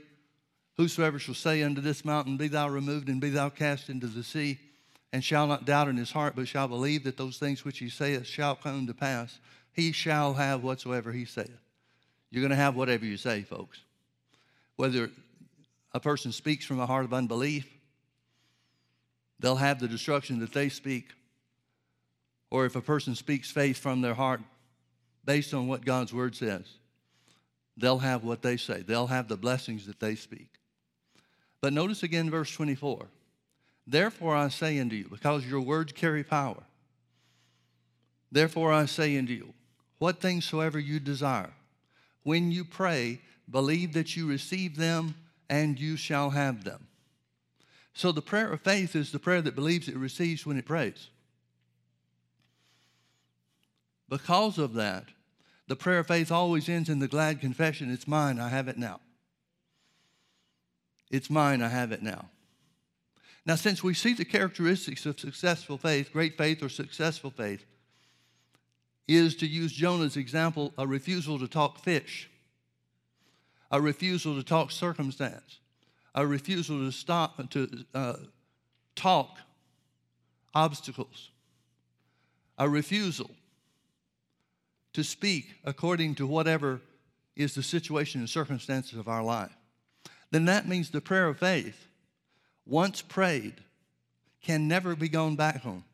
[0.76, 4.24] Whosoever shall say unto this mountain, Be thou removed and be thou cast into the
[4.24, 4.58] sea,
[5.12, 7.90] and shall not doubt in his heart, but shall believe that those things which he
[7.90, 9.40] saith shall come to pass,
[9.72, 11.60] he shall have whatsoever he saith.
[12.30, 13.80] You're going to have whatever you say, folks.
[14.80, 15.10] Whether
[15.92, 17.68] a person speaks from a heart of unbelief,
[19.38, 21.10] they'll have the destruction that they speak.
[22.50, 24.40] Or if a person speaks faith from their heart
[25.22, 26.64] based on what God's word says,
[27.76, 28.80] they'll have what they say.
[28.80, 30.48] They'll have the blessings that they speak.
[31.60, 33.04] But notice again verse 24.
[33.86, 36.62] Therefore I say unto you, because your words carry power,
[38.32, 39.52] therefore I say unto you,
[39.98, 41.52] what things soever you desire,
[42.22, 43.20] when you pray,
[43.50, 45.14] believe that you receive them
[45.48, 46.86] and you shall have them.
[47.92, 51.08] So the prayer of faith is the prayer that believes it receives when it prays.
[54.08, 55.04] Because of that,
[55.66, 58.78] the prayer of faith always ends in the glad confession it's mine, I have it
[58.78, 59.00] now.
[61.10, 62.30] It's mine, I have it now.
[63.46, 67.64] Now, since we see the characteristics of successful faith, great faith or successful faith,
[69.08, 72.29] is to use Jonah's example a refusal to talk fish,
[73.70, 75.60] a refusal to talk circumstance,
[76.14, 78.14] a refusal to stop to uh,
[78.96, 79.38] talk
[80.54, 81.30] obstacles,
[82.58, 83.30] a refusal
[84.92, 86.80] to speak according to whatever
[87.36, 89.56] is the situation and circumstances of our life,
[90.30, 91.86] then that means the prayer of faith,
[92.66, 93.54] once prayed,
[94.42, 95.84] can never be gone back on.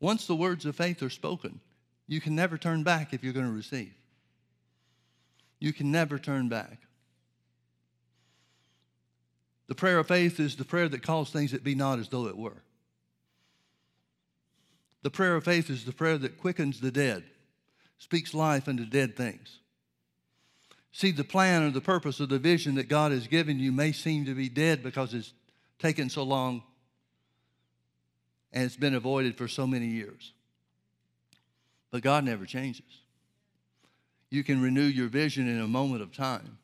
[0.00, 1.60] Once the words of faith are spoken,
[2.08, 3.94] you can never turn back if you're going to receive.
[5.62, 6.80] You can never turn back.
[9.68, 12.26] The prayer of faith is the prayer that calls things that be not as though
[12.26, 12.64] it were.
[15.02, 17.22] The prayer of faith is the prayer that quickens the dead,
[17.98, 19.60] speaks life into dead things.
[20.90, 23.92] See, the plan or the purpose of the vision that God has given you may
[23.92, 25.32] seem to be dead because it's
[25.78, 26.64] taken so long
[28.52, 30.32] and it's been avoided for so many years.
[31.92, 33.01] But God never changes.
[34.32, 36.56] You can renew your vision in a moment of time.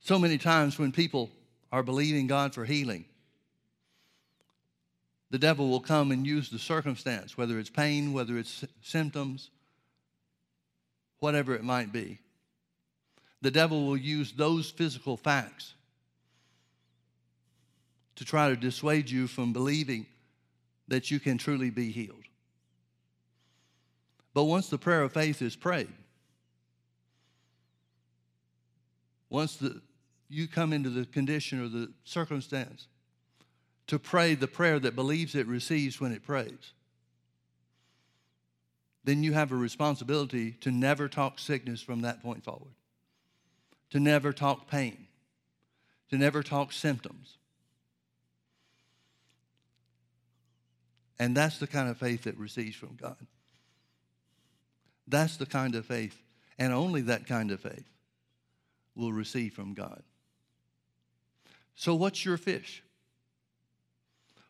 [0.00, 1.30] So many times when people
[1.72, 3.06] are believing God for healing,
[5.30, 9.48] the devil will come and use the circumstance, whether it's pain, whether it's symptoms,
[11.20, 12.18] whatever it might be.
[13.40, 15.72] The devil will use those physical facts
[18.16, 20.04] to try to dissuade you from believing
[20.88, 22.25] that you can truly be healed.
[24.36, 25.88] But once the prayer of faith is prayed,
[29.30, 29.80] once the,
[30.28, 32.86] you come into the condition or the circumstance
[33.86, 36.74] to pray the prayer that believes it receives when it prays,
[39.04, 42.74] then you have a responsibility to never talk sickness from that point forward,
[43.88, 45.06] to never talk pain,
[46.10, 47.38] to never talk symptoms,
[51.18, 53.16] And that's the kind of faith that receives from God.
[55.08, 56.20] That's the kind of faith,
[56.58, 57.84] and only that kind of faith
[58.94, 60.02] will receive from God.
[61.74, 62.82] So, what's your fish?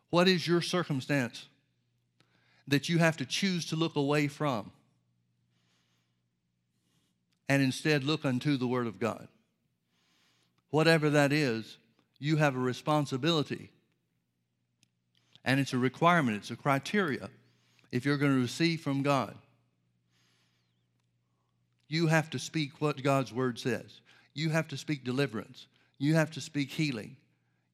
[0.09, 1.47] What is your circumstance
[2.67, 4.71] that you have to choose to look away from
[7.49, 9.27] and instead look unto the Word of God?
[10.69, 11.77] Whatever that is,
[12.19, 13.69] you have a responsibility
[15.43, 17.29] and it's a requirement, it's a criteria
[17.91, 19.35] if you're going to receive from God.
[21.87, 24.01] You have to speak what God's word says.
[24.33, 25.67] You have to speak deliverance.
[25.97, 27.17] You have to speak healing.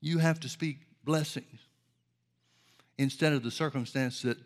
[0.01, 1.59] You have to speak blessings
[2.97, 4.37] instead of the circumstance that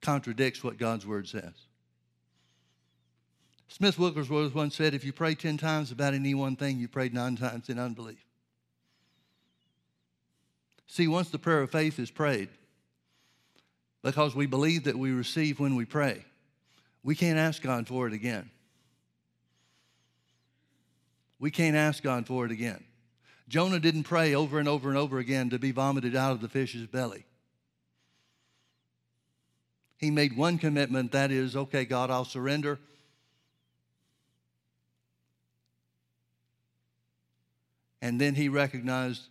[0.00, 1.52] contradicts what God's word says.
[3.68, 7.14] Smith Wigglesworth once said, If you pray 10 times about any one thing, you prayed
[7.14, 8.24] nine times in unbelief.
[10.86, 12.50] See, once the prayer of faith is prayed,
[14.02, 16.24] because we believe that we receive when we pray.
[17.02, 18.50] We can't ask God for it again.
[21.42, 22.84] We can't ask God for it again.
[23.48, 26.48] Jonah didn't pray over and over and over again to be vomited out of the
[26.48, 27.24] fish's belly.
[29.96, 32.78] He made one commitment that is, okay, God, I'll surrender.
[38.00, 39.22] And then he recognized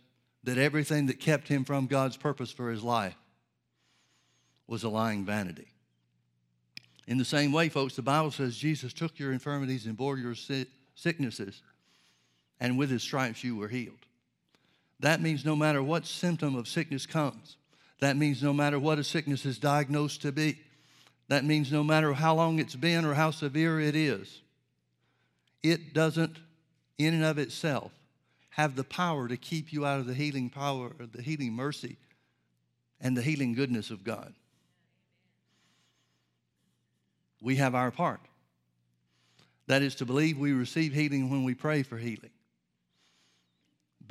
[0.44, 3.16] that everything that kept him from God's purpose for his life
[4.66, 5.68] was a lying vanity.
[7.06, 10.34] In the same way, folks, the Bible says Jesus took your infirmities and bore your
[10.94, 11.62] sicknesses,
[12.62, 14.06] and with his stripes you were healed.
[15.00, 17.58] That means no matter what symptom of sickness comes,
[18.00, 20.58] that means no matter what a sickness is diagnosed to be,
[21.28, 24.40] that means no matter how long it's been or how severe it is,
[25.62, 26.38] it doesn't,
[26.96, 27.92] in and of itself,
[28.50, 31.96] have the power to keep you out of the healing power, the healing mercy,
[33.00, 34.32] and the healing goodness of God.
[37.42, 38.20] we have our part.
[39.66, 42.30] That is to believe we receive healing when we pray for healing.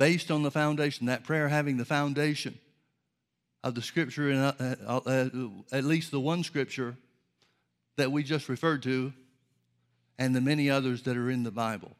[0.02, 2.58] Based on the foundation, that prayer having the foundation
[3.62, 5.28] of the scripture, in, uh, uh, uh,
[5.70, 6.96] at least the one scripture
[7.94, 9.12] that we just referred to,
[10.18, 11.92] and the many others that are in the Bible.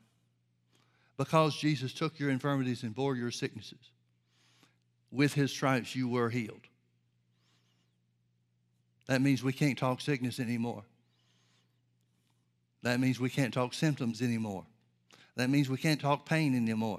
[1.16, 3.92] Because Jesus took your infirmities and bore your sicknesses,
[5.12, 6.66] with his stripes you were healed.
[9.06, 10.82] That means we can't talk sickness anymore.
[12.82, 14.64] That means we can't talk symptoms anymore.
[15.36, 16.98] That means we can't talk pain anymore.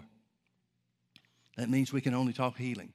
[1.57, 2.93] That means we can only talk healing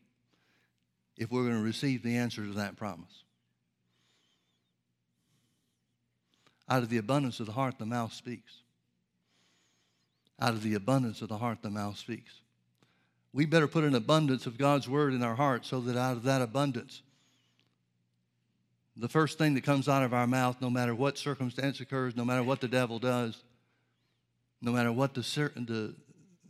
[1.17, 3.25] if we're going to receive the answer to that promise.
[6.69, 8.53] Out of the abundance of the heart, the mouth speaks.
[10.41, 12.33] Out of the abundance of the heart, the mouth speaks.
[13.33, 16.23] We better put an abundance of God's word in our heart so that out of
[16.25, 17.03] that abundance,
[18.97, 22.25] the first thing that comes out of our mouth, no matter what circumstance occurs, no
[22.25, 23.43] matter what the devil does,
[24.61, 25.21] no matter what the,
[25.67, 25.95] the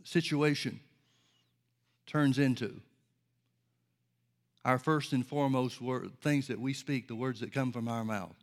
[0.03, 0.79] situation
[2.09, 2.81] turns into,
[4.65, 8.03] our first and foremost word, things that we speak, the words that come from our
[8.03, 8.35] mouth,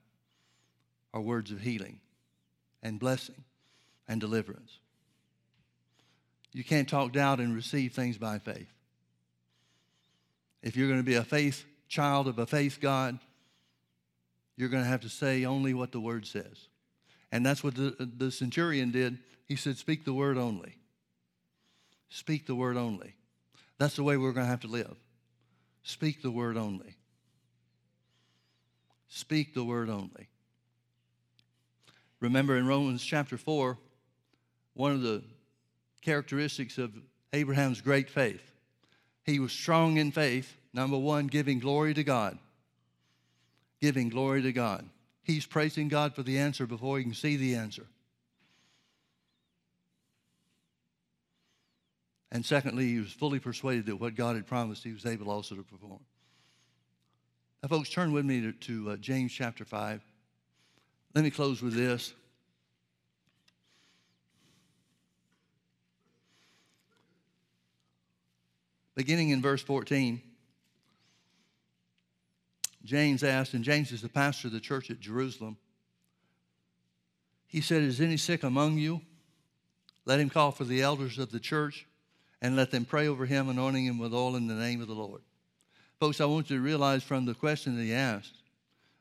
[1.13, 2.01] are words of healing
[2.83, 3.45] and blessing
[4.09, 4.79] and deliverance.
[6.53, 8.73] You can't talk doubt and receive things by faith.
[10.63, 13.19] If you're going to be a faith child of a faith God,
[14.57, 16.69] you're going to have to say only what the word says.
[17.31, 19.19] And that's what the, the centurion did.
[19.45, 20.77] He said, Speak the word only.
[22.09, 23.15] Speak the word only.
[23.79, 24.97] That's the way we're going to have to live.
[25.83, 26.97] Speak the word only.
[29.09, 30.29] Speak the word only.
[32.21, 33.79] Remember in Romans chapter 4,
[34.75, 35.23] one of the
[36.03, 36.93] characteristics of
[37.33, 38.53] Abraham's great faith.
[39.25, 42.39] He was strong in faith, number one, giving glory to God
[43.81, 44.89] giving glory to God.
[45.23, 47.87] He's praising God for the answer before he can see the answer.
[52.37, 55.55] And secondly, he was fully persuaded that what God had promised, he was able also
[55.55, 56.01] to perform.
[57.63, 60.03] Now, folks, turn with me to, to uh, James chapter 5.
[61.15, 62.13] Let me close with this.
[68.95, 70.21] Beginning in verse 14.
[72.85, 75.57] James asked, and James is the pastor of the church at Jerusalem.
[77.47, 79.01] He said, Is any sick among you?
[80.05, 81.87] Let him call for the elders of the church
[82.43, 84.95] and let them pray over him, anointing him with oil in the name of the
[84.95, 85.23] Lord.
[85.99, 88.35] Folks, I want you to realize from the question that he asked,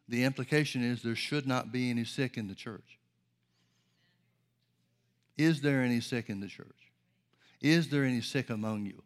[0.07, 2.99] the implication is there should not be any sick in the church.
[5.37, 6.91] Is there any sick in the church?
[7.61, 9.01] Is there any sick among you?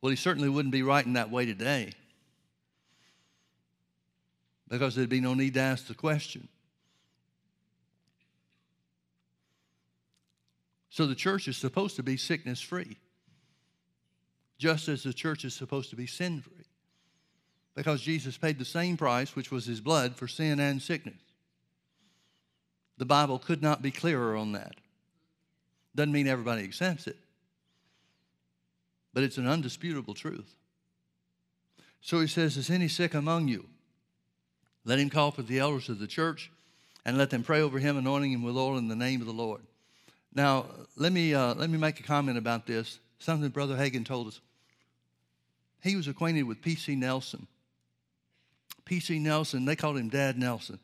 [0.00, 1.92] Well, he certainly wouldn't be writing that way today
[4.68, 6.48] because there'd be no need to ask the question.
[10.96, 12.96] So the church is supposed to be sickness free,
[14.56, 16.64] just as the church is supposed to be sin free,
[17.74, 21.20] because Jesus paid the same price, which was his blood, for sin and sickness.
[22.96, 24.76] The Bible could not be clearer on that.
[25.94, 27.18] Doesn't mean everybody accepts it,
[29.12, 30.56] but it's an undisputable truth.
[32.00, 33.66] So he says, Is any sick among you?
[34.86, 36.50] Let him call for the elders of the church
[37.04, 39.34] and let them pray over him, anointing him with oil in the name of the
[39.34, 39.60] Lord.
[40.34, 40.66] Now,
[40.96, 44.40] let me, uh, let me make a comment about this, something Brother Hagin told us.
[45.82, 46.96] He was acquainted with P.C.
[46.96, 47.46] Nelson.
[48.84, 49.18] P.C.
[49.18, 50.78] Nelson, they called him Dad Nelson.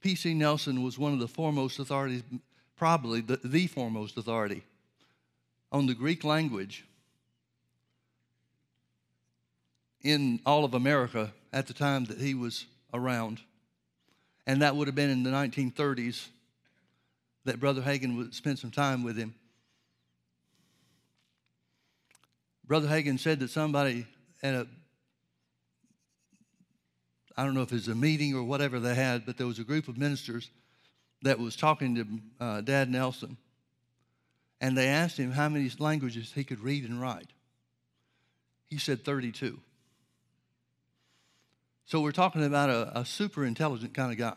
[0.00, 0.34] P.C.
[0.34, 2.22] Nelson was one of the foremost authorities,
[2.76, 4.62] probably the, the foremost authority
[5.72, 6.84] on the Greek language
[10.02, 13.40] in all of America at the time that he was around.
[14.46, 16.28] And that would have been in the 1930s
[17.44, 19.34] that Brother Hagin would spend some time with him.
[22.66, 24.06] Brother Hagin said that somebody
[24.42, 24.66] at a,
[27.36, 29.58] I don't know if it was a meeting or whatever they had, but there was
[29.58, 30.50] a group of ministers
[31.22, 32.06] that was talking to
[32.44, 33.36] uh, Dad Nelson.
[34.60, 37.32] And they asked him how many languages he could read and write.
[38.68, 39.58] He said 32.
[41.86, 44.36] So we're talking about a, a super intelligent kind of guy.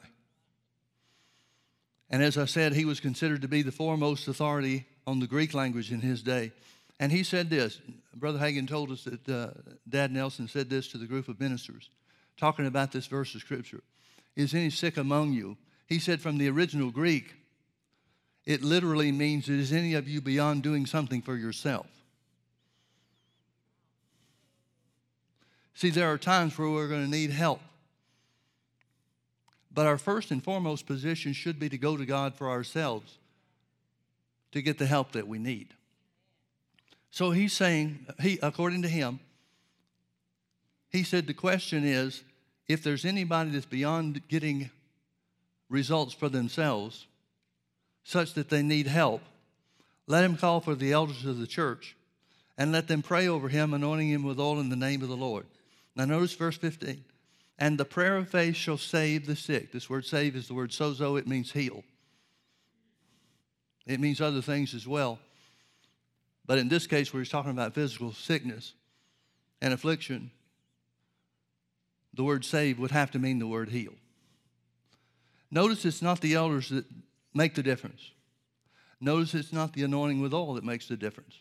[2.14, 5.56] And as I said, he was considered to be the foremost authority on the Greek
[5.56, 6.52] language in his day.
[7.00, 7.82] And he said this
[8.16, 9.48] Brother Hagin told us that uh,
[9.90, 11.90] Dad Nelson said this to the group of ministers,
[12.38, 13.82] talking about this verse of Scripture
[14.36, 15.58] Is any sick among you?
[15.88, 17.34] He said from the original Greek,
[18.46, 21.88] it literally means, Is any of you beyond doing something for yourself?
[25.74, 27.60] See, there are times where we're going to need help.
[29.74, 33.18] But our first and foremost position should be to go to God for ourselves
[34.52, 35.70] to get the help that we need.
[37.10, 39.20] So he's saying, he, according to him,
[40.90, 42.24] he said the question is
[42.68, 44.70] if there's anybody that's beyond getting
[45.70, 47.08] results for themselves,
[48.04, 49.22] such that they need help,
[50.06, 51.96] let him call for the elders of the church
[52.58, 55.18] and let them pray over him, anointing him with oil in the name of the
[55.18, 55.46] Lord.
[55.96, 57.04] Now, notice verse 15.
[57.60, 59.72] And the prayer of faith shall save the sick.
[59.72, 61.84] This word save is the word sozo, it means heal.
[63.86, 65.20] It means other things as well.
[66.46, 68.74] But in this case, where he's talking about physical sickness
[69.62, 70.32] and affliction,
[72.14, 73.94] the word save would have to mean the word heal.
[75.52, 76.86] Notice it's not the elders that
[77.34, 78.12] make the difference.
[79.00, 81.36] Notice it's not the anointing with oil that makes the difference.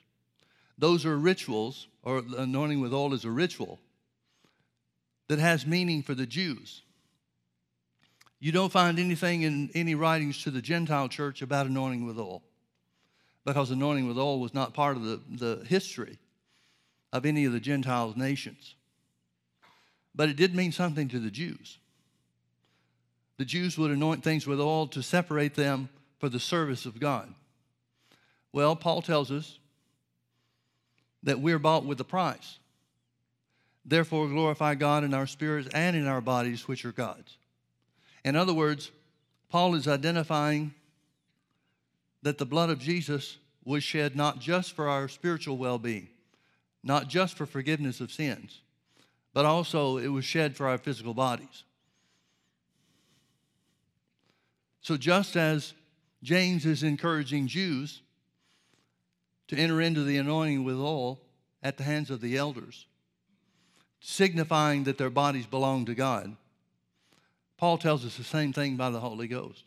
[0.79, 3.79] Those are rituals, or anointing with oil is a ritual
[5.33, 6.83] that has meaning for the Jews.
[8.39, 12.43] You don't find anything in any writings to the Gentile church about anointing with oil
[13.47, 16.19] because anointing with oil was not part of the, the history
[17.15, 18.75] of any of the Gentile nations.
[20.15, 21.79] But it did mean something to the Jews.
[23.39, 27.33] The Jews would anoint things with oil to separate them for the service of God.
[28.53, 29.59] Well, Paul tells us
[31.23, 32.59] that we're bought with a price.
[33.85, 37.37] Therefore, glorify God in our spirits and in our bodies, which are God's.
[38.25, 38.91] In other words,
[39.49, 40.75] Paul is identifying
[42.23, 46.09] that the blood of Jesus was shed not just for our spiritual well being,
[46.83, 48.61] not just for forgiveness of sins,
[49.35, 51.65] but also it was shed for our physical bodies.
[54.81, 55.75] So, just as
[56.23, 58.03] James is encouraging Jews
[59.49, 61.21] to enter into the anointing with oil
[61.63, 62.87] at the hands of the elders,
[64.03, 66.37] signifying that their bodies belong to God,
[67.57, 69.65] Paul tells us the same thing by the Holy Ghost.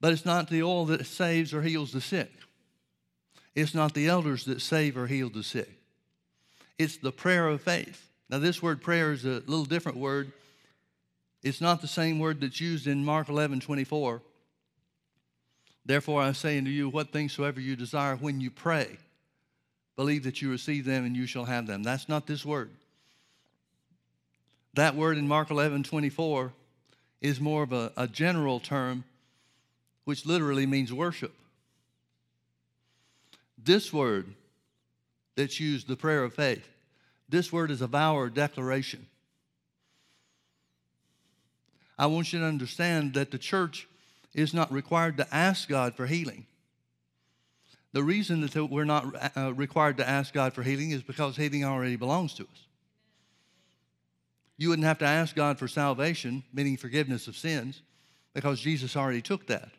[0.00, 2.30] But it's not the oil that saves or heals the sick.
[3.54, 5.68] It's not the elders that save or heal the sick.
[6.78, 8.08] It's the prayer of faith.
[8.30, 10.32] Now, this word prayer is a little different word.
[11.42, 14.22] It's not the same word that's used in Mark 11 24.
[15.84, 18.98] Therefore, I say unto you, what things soever you desire when you pray,
[20.00, 21.82] believe that you receive them and you shall have them.
[21.82, 22.70] That's not this word.
[24.72, 26.54] That word in Mark 11 24
[27.20, 29.04] is more of a, a general term,
[30.06, 31.34] which literally means worship.
[33.62, 34.32] This word
[35.36, 36.66] that's used, the prayer of faith.
[37.28, 39.06] This word is a vow or declaration.
[41.98, 43.86] I want you to understand that the church
[44.32, 46.46] is not required to ask God for healing.
[47.92, 51.64] The reason that we're not uh, required to ask God for healing is because healing
[51.64, 52.66] already belongs to us.
[54.56, 57.82] You wouldn't have to ask God for salvation, meaning forgiveness of sins,
[58.32, 59.70] because Jesus already took that.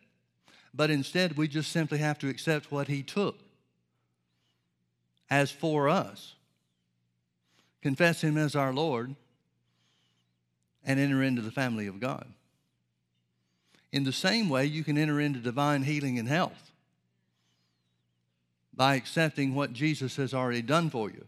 [0.73, 3.39] But instead, we just simply have to accept what He took
[5.29, 6.33] as for us,
[7.81, 9.15] confess Him as our Lord,
[10.83, 12.25] and enter into the family of God.
[13.93, 16.70] In the same way, you can enter into divine healing and health
[18.81, 21.23] by accepting what Jesus has already done for you,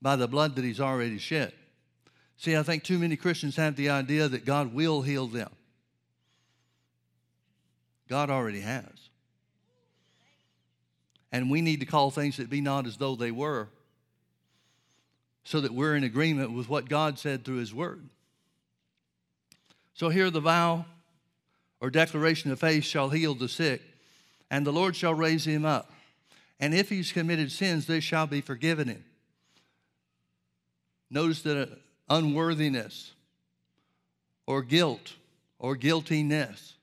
[0.00, 1.52] by the blood that He's already shed.
[2.38, 5.50] See, I think too many Christians have the idea that God will heal them.
[8.08, 9.10] God already has.
[11.30, 13.68] And we need to call things that be not as though they were
[15.44, 18.08] so that we're in agreement with what God said through His Word.
[19.92, 20.86] So here the vow
[21.82, 23.82] or declaration of faith shall heal the sick,
[24.50, 25.92] and the Lord shall raise him up.
[26.62, 29.04] And if he's committed sins, they shall be forgiven him.
[31.10, 31.76] Notice that
[32.08, 33.12] unworthiness
[34.46, 35.14] or guilt
[35.58, 36.74] or guiltiness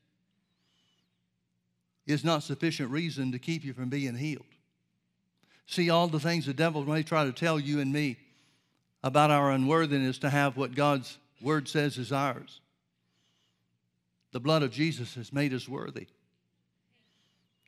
[2.05, 4.43] is not sufficient reason to keep you from being healed.
[5.65, 8.17] See, all the things the devil may try to tell you and me
[9.01, 12.59] about our unworthiness to have what God's word says is ours.
[14.34, 16.07] The blood of Jesus has made us worthy.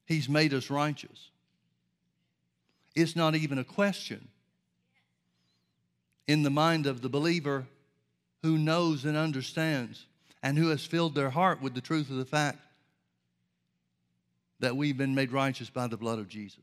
[0.06, 1.31] He's made us righteous.
[2.96, 4.28] It's not even a question
[6.28, 7.66] in the mind of the believer
[8.42, 10.06] who knows and understands
[10.44, 12.60] and who has filled their heart with the truth of the fact
[14.60, 16.60] that we've been made righteous by the blood of Jesus.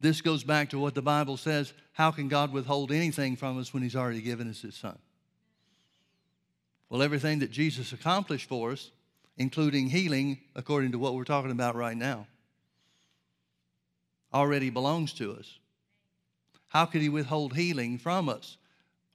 [0.00, 3.74] This goes back to what the Bible says how can God withhold anything from us
[3.74, 4.98] when He's already given us His Son?
[6.88, 8.90] Well, everything that Jesus accomplished for us,
[9.36, 12.26] including healing, according to what we're talking about right now,
[14.32, 15.58] already belongs to us.
[16.68, 18.56] How could He withhold healing from us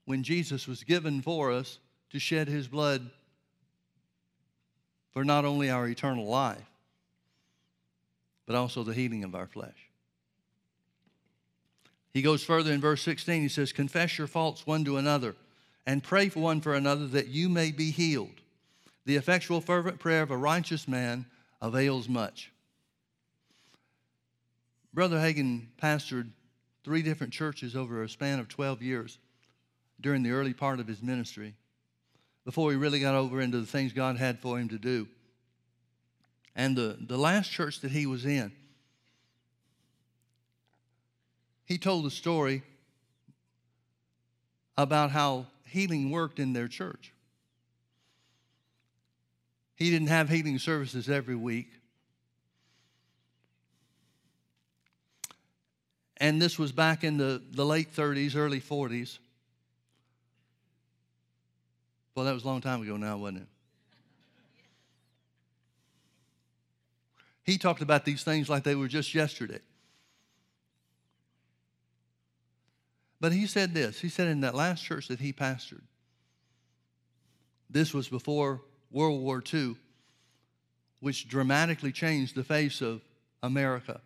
[0.06, 1.78] when Jesus was given for us
[2.10, 3.10] to shed his blood
[5.12, 6.70] for not only our eternal life,
[8.46, 9.90] but also the healing of our flesh.
[12.12, 13.42] He goes further in verse 16.
[13.42, 15.34] He says, Confess your faults one to another
[15.84, 18.40] and pray for one for another that you may be healed.
[19.06, 21.26] The effectual, fervent prayer of a righteous man
[21.62, 22.50] avails much.
[24.92, 26.30] Brother Hagin pastored
[26.84, 29.18] three different churches over a span of 12 years
[30.00, 31.54] during the early part of his ministry
[32.44, 35.06] before he really got over into the things God had for him to do.
[36.56, 38.50] And the, the last church that he was in,
[41.64, 42.62] he told a story
[44.76, 47.12] about how healing worked in their church.
[49.76, 51.70] He didn't have healing services every week.
[56.16, 59.18] And this was back in the, the late 30s, early 40s.
[62.14, 63.48] Well, that was a long time ago now, wasn't it?
[67.44, 69.60] He talked about these things like they were just yesterday.
[73.20, 75.84] But he said this he said in that last church that he pastored,
[77.70, 79.76] this was before World War II,
[81.00, 83.02] which dramatically changed the face of
[83.42, 84.00] America.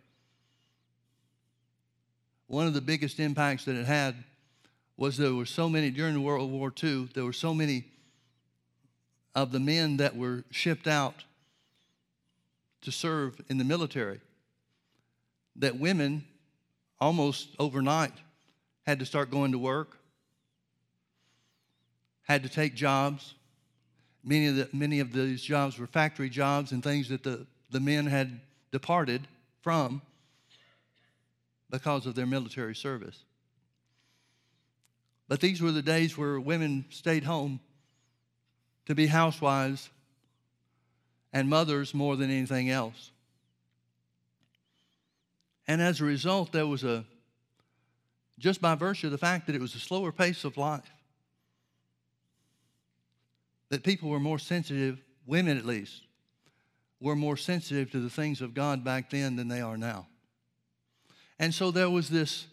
[2.47, 4.15] One of the biggest impacts that it had
[4.97, 7.85] was there were so many, during World War II, there were so many
[9.33, 11.23] of the men that were shipped out
[12.81, 14.19] to serve in the military
[15.55, 16.25] that women
[16.99, 18.13] almost overnight
[18.85, 19.97] had to start going to work,
[22.23, 23.35] had to take jobs.
[24.23, 27.79] Many of, the, many of these jobs were factory jobs and things that the, the
[27.79, 28.39] men had
[28.71, 29.27] departed
[29.61, 30.01] from
[31.69, 33.23] because of their military service.
[35.27, 37.59] But these were the days where women stayed home
[38.85, 39.89] to be housewives
[41.33, 43.11] and mothers more than anything else.
[45.67, 47.05] And as a result, there was a,
[48.37, 50.91] just by virtue of the fact that it was a slower pace of life,
[53.71, 56.01] that people were more sensitive, women at least,
[56.99, 60.07] were more sensitive to the things of God back then than they are now.
[61.39, 62.45] And so there was this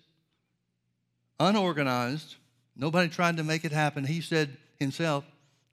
[1.40, 2.36] unorganized,
[2.76, 4.04] nobody tried to make it happen.
[4.04, 5.24] He said himself,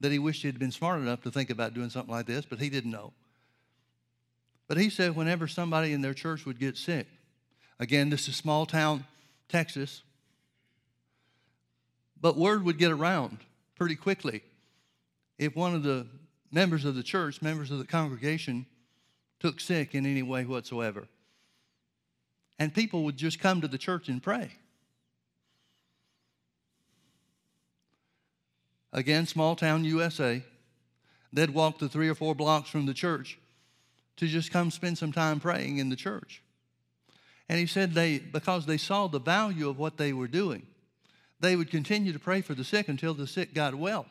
[0.01, 2.43] that he wished he had been smart enough to think about doing something like this,
[2.43, 3.13] but he didn't know.
[4.67, 7.07] But he said whenever somebody in their church would get sick,
[7.79, 9.05] again, this is small town
[9.47, 10.01] Texas,
[12.19, 13.37] but word would get around
[13.75, 14.41] pretty quickly
[15.37, 16.07] if one of the
[16.51, 18.65] members of the church, members of the congregation,
[19.39, 21.07] took sick in any way whatsoever.
[22.57, 24.51] And people would just come to the church and pray.
[28.95, 30.41] again, small town USA.
[31.31, 33.37] They'd walk the three or four blocks from the church
[34.15, 36.41] to just come spend some time praying in the church.
[37.47, 40.65] And he said they, because they saw the value of what they were doing,
[41.41, 44.07] they would continue to pray for the sick until the sick got well.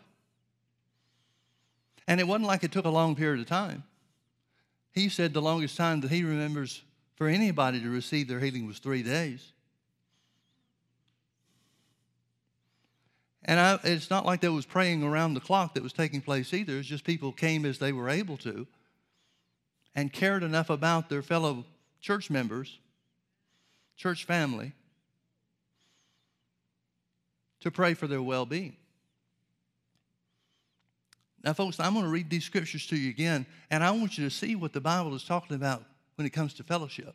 [2.07, 3.85] And it wasn't like it took a long period of time.
[4.93, 6.83] He said the longest time that he remembers
[7.17, 9.53] for anybody to receive their healing was three days.
[13.45, 16.55] And I, it's not like there was praying around the clock that was taking place
[16.55, 16.79] either.
[16.79, 18.67] It's just people came as they were able to
[19.95, 21.65] and cared enough about their fellow
[22.01, 22.79] church members,
[23.97, 24.73] church family,
[27.61, 28.77] to pray for their well being.
[31.45, 34.25] Now, folks, I'm going to read these scriptures to you again, and I want you
[34.25, 35.85] to see what the Bible is talking about
[36.15, 37.15] when it comes to fellowship,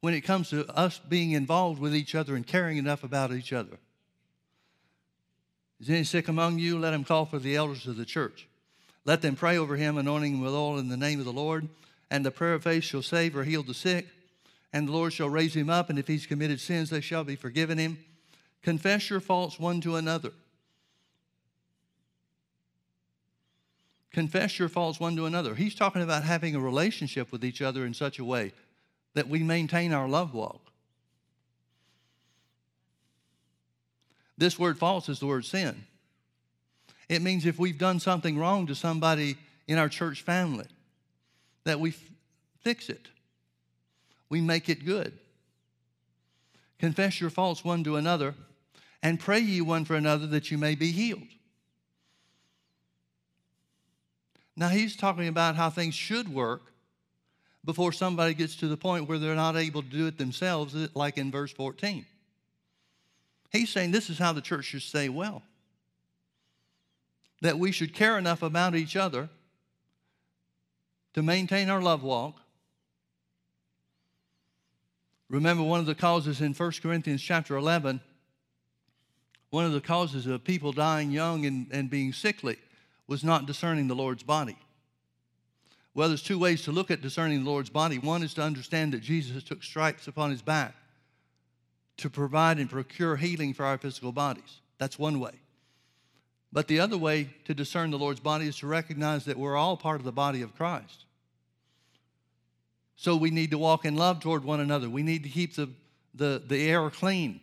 [0.00, 3.52] when it comes to us being involved with each other and caring enough about each
[3.52, 3.76] other.
[5.78, 6.78] Is any sick among you?
[6.78, 8.48] Let him call for the elders of the church.
[9.04, 11.68] Let them pray over him, anointing him with oil in the name of the Lord.
[12.10, 14.06] And the prayer of faith shall save or heal the sick.
[14.72, 17.36] And the Lord shall raise him up, and if he's committed sins, they shall be
[17.36, 17.98] forgiven him.
[18.62, 20.32] Confess your faults one to another.
[24.14, 25.56] Confess your faults one to another.
[25.56, 28.52] He's talking about having a relationship with each other in such a way
[29.14, 30.70] that we maintain our love walk.
[34.38, 35.84] This word false is the word sin.
[37.08, 39.36] It means if we've done something wrong to somebody
[39.66, 40.66] in our church family,
[41.64, 41.98] that we f-
[42.60, 43.08] fix it,
[44.28, 45.18] we make it good.
[46.78, 48.36] Confess your faults one to another,
[49.02, 51.22] and pray ye one for another that you may be healed.
[54.56, 56.72] Now, he's talking about how things should work
[57.64, 60.88] before somebody gets to the point where they're not able to do it themselves, uh,
[60.94, 62.04] like in verse 14.
[63.50, 65.42] He's saying this is how the church should stay well.
[67.40, 69.28] that we should care enough about each other
[71.12, 72.40] to maintain our love walk.
[75.28, 78.00] Remember one of the causes in 1 Corinthians chapter 11,
[79.50, 82.56] one of the causes of people dying young and, and being sickly
[83.06, 84.56] was not discerning the Lord's body.
[85.94, 87.98] Well, there's two ways to look at discerning the Lord's body.
[87.98, 90.74] One is to understand that Jesus took stripes upon his back
[91.98, 94.60] to provide and procure healing for our physical bodies.
[94.78, 95.32] That's one way.
[96.52, 99.76] But the other way to discern the Lord's body is to recognize that we're all
[99.76, 101.04] part of the body of Christ.
[102.96, 104.88] So we need to walk in love toward one another.
[104.88, 105.68] We need to keep the,
[106.14, 107.40] the, the air clean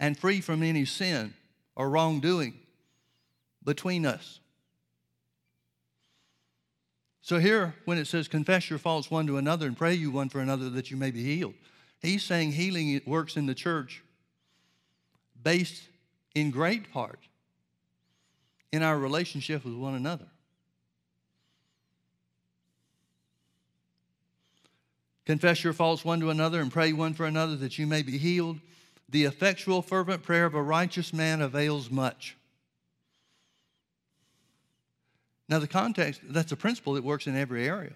[0.00, 1.34] and free from any sin
[1.76, 2.54] or wrongdoing
[3.68, 4.40] between us.
[7.20, 10.30] So here, when it says, confess your faults one to another and pray you one
[10.30, 11.52] for another that you may be healed,
[12.00, 14.02] he's saying healing works in the church
[15.44, 15.82] based
[16.34, 17.20] in great part
[18.72, 20.28] in our relationship with one another.
[25.26, 28.16] Confess your faults one to another and pray one for another that you may be
[28.16, 28.60] healed.
[29.10, 32.37] The effectual, fervent prayer of a righteous man avails much.
[35.48, 37.94] Now, the context, that's a principle that works in every area.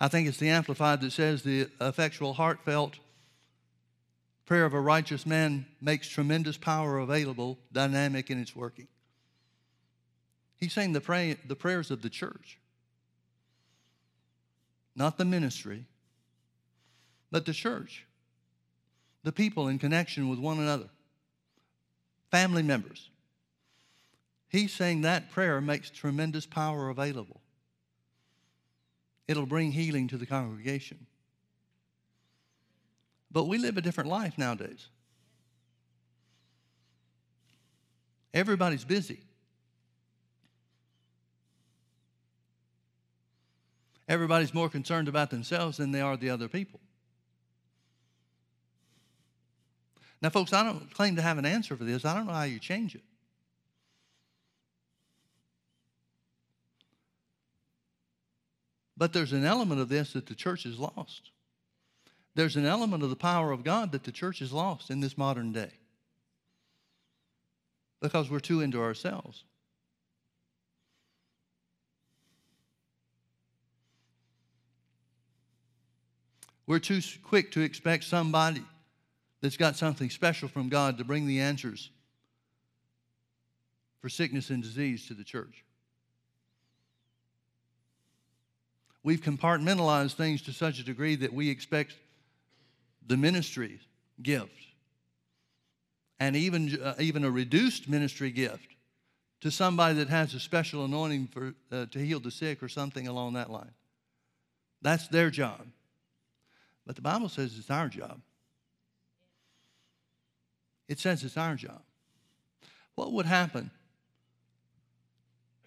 [0.00, 2.98] I think it's the Amplified that says the effectual, heartfelt
[4.46, 8.86] prayer of a righteous man makes tremendous power available, dynamic in its working.
[10.56, 12.58] He's saying the, pray, the prayers of the church,
[14.94, 15.84] not the ministry,
[17.30, 18.06] but the church,
[19.24, 20.88] the people in connection with one another,
[22.30, 23.10] family members
[24.56, 27.42] He's saying that prayer makes tremendous power available.
[29.28, 31.04] It'll bring healing to the congregation.
[33.30, 34.88] But we live a different life nowadays.
[38.32, 39.20] Everybody's busy.
[44.08, 46.80] Everybody's more concerned about themselves than they are the other people.
[50.22, 52.06] Now, folks, I don't claim to have an answer for this.
[52.06, 53.02] I don't know how you change it.
[58.96, 61.30] But there's an element of this that the church has lost.
[62.34, 65.16] There's an element of the power of God that the church has lost in this
[65.16, 65.70] modern day
[68.00, 69.44] because we're too into ourselves.
[76.66, 78.62] We're too quick to expect somebody
[79.40, 81.90] that's got something special from God to bring the answers
[84.00, 85.65] for sickness and disease to the church.
[89.06, 91.94] We've compartmentalized things to such a degree that we expect
[93.06, 93.78] the ministry
[94.20, 94.50] gift
[96.18, 98.66] and even, uh, even a reduced ministry gift
[99.42, 103.06] to somebody that has a special anointing for, uh, to heal the sick or something
[103.06, 103.70] along that line.
[104.82, 105.68] That's their job.
[106.84, 108.20] But the Bible says it's our job.
[110.88, 111.82] It says it's our job.
[112.96, 113.70] What would happen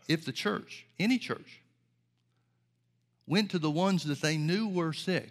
[0.09, 1.61] if the church, any church,
[3.29, 5.29] went to the ones that they knew were sick,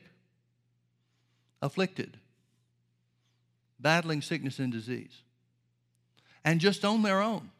[1.60, 2.16] afflicted,
[3.78, 5.22] battling sickness and disease,
[6.44, 7.50] and just on their own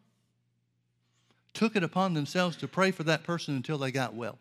[1.52, 4.38] took it upon themselves to pray for that person until they got well.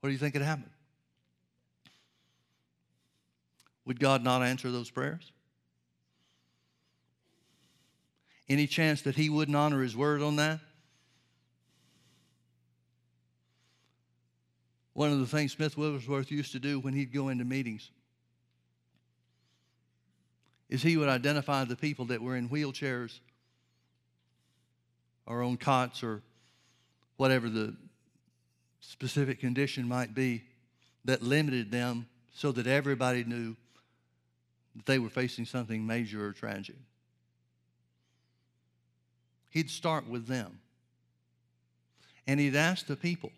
[0.00, 0.68] What do you think would happen?
[3.84, 5.30] Would God not answer those prayers?
[8.48, 10.58] Any chance that He wouldn't honor His word on that?
[14.96, 17.90] One of the things Smith Wigglesworth used to do when he'd go into meetings
[20.70, 23.20] is he would identify the people that were in wheelchairs
[25.26, 26.22] or on cots or
[27.18, 27.76] whatever the
[28.80, 30.44] specific condition might be
[31.04, 33.54] that limited them so that everybody knew
[34.76, 36.76] that they were facing something major or tragic.
[39.50, 40.58] He'd start with them.
[42.26, 43.30] And he'd ask the people,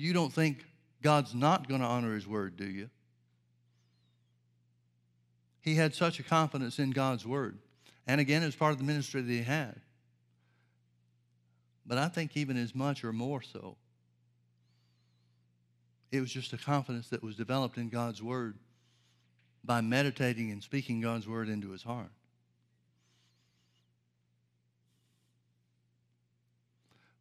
[0.00, 0.64] you don't think
[1.02, 2.88] God's not going to honor his word, do you?
[5.60, 7.58] He had such a confidence in God's word.
[8.06, 9.78] And again, it's part of the ministry that he had.
[11.86, 13.76] But I think even as much or more so,
[16.10, 18.56] it was just a confidence that was developed in God's word
[19.62, 22.10] by meditating and speaking God's word into his heart.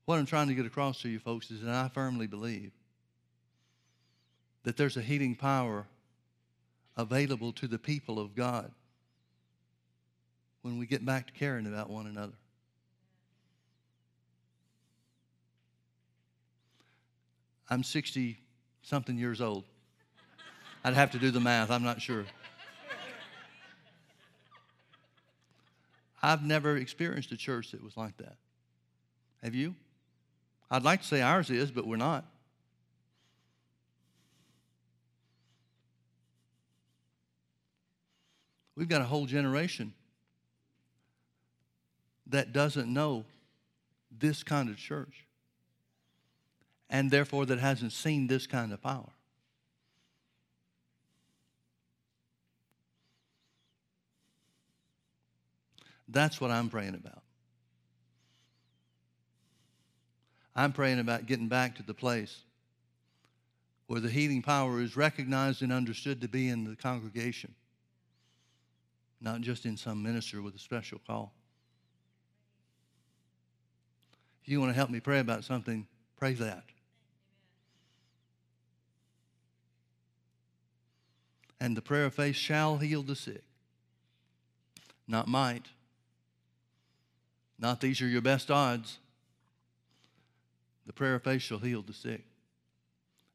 [0.09, 2.71] What I'm trying to get across to you folks is that I firmly believe
[4.63, 5.85] that there's a healing power
[6.97, 8.71] available to the people of God
[10.63, 12.33] when we get back to caring about one another.
[17.69, 18.39] I'm 60
[18.81, 19.63] something years old.
[20.83, 22.25] I'd have to do the math, I'm not sure.
[26.23, 28.37] I've never experienced a church that was like that.
[29.43, 29.75] Have you?
[30.71, 32.25] I'd like to say ours is, but we're not.
[38.75, 39.93] We've got a whole generation
[42.27, 43.25] that doesn't know
[44.17, 45.25] this kind of church
[46.89, 49.09] and therefore that hasn't seen this kind of power.
[56.07, 57.21] That's what I'm praying about.
[60.59, 62.41] I'm praying about getting back to the place
[63.87, 67.55] where the healing power is recognized and understood to be in the congregation,
[69.21, 71.31] not just in some minister with a special call.
[74.43, 75.87] If you want to help me pray about something,
[76.17, 76.65] pray that.
[81.61, 83.43] And the prayer of faith shall heal the sick,
[85.07, 85.67] not might.
[87.57, 88.97] Not these are your best odds.
[90.89, 92.25] The prayer of faith shall heal the sick,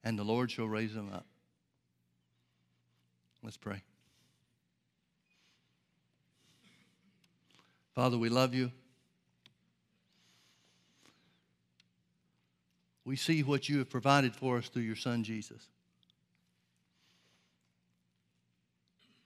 [0.03, 1.25] and the Lord shall raise them up.
[3.45, 3.81] Let's pray.
[7.95, 8.73] Father, we love you.
[13.05, 15.69] We see what you have provided for us through your Son, Jesus.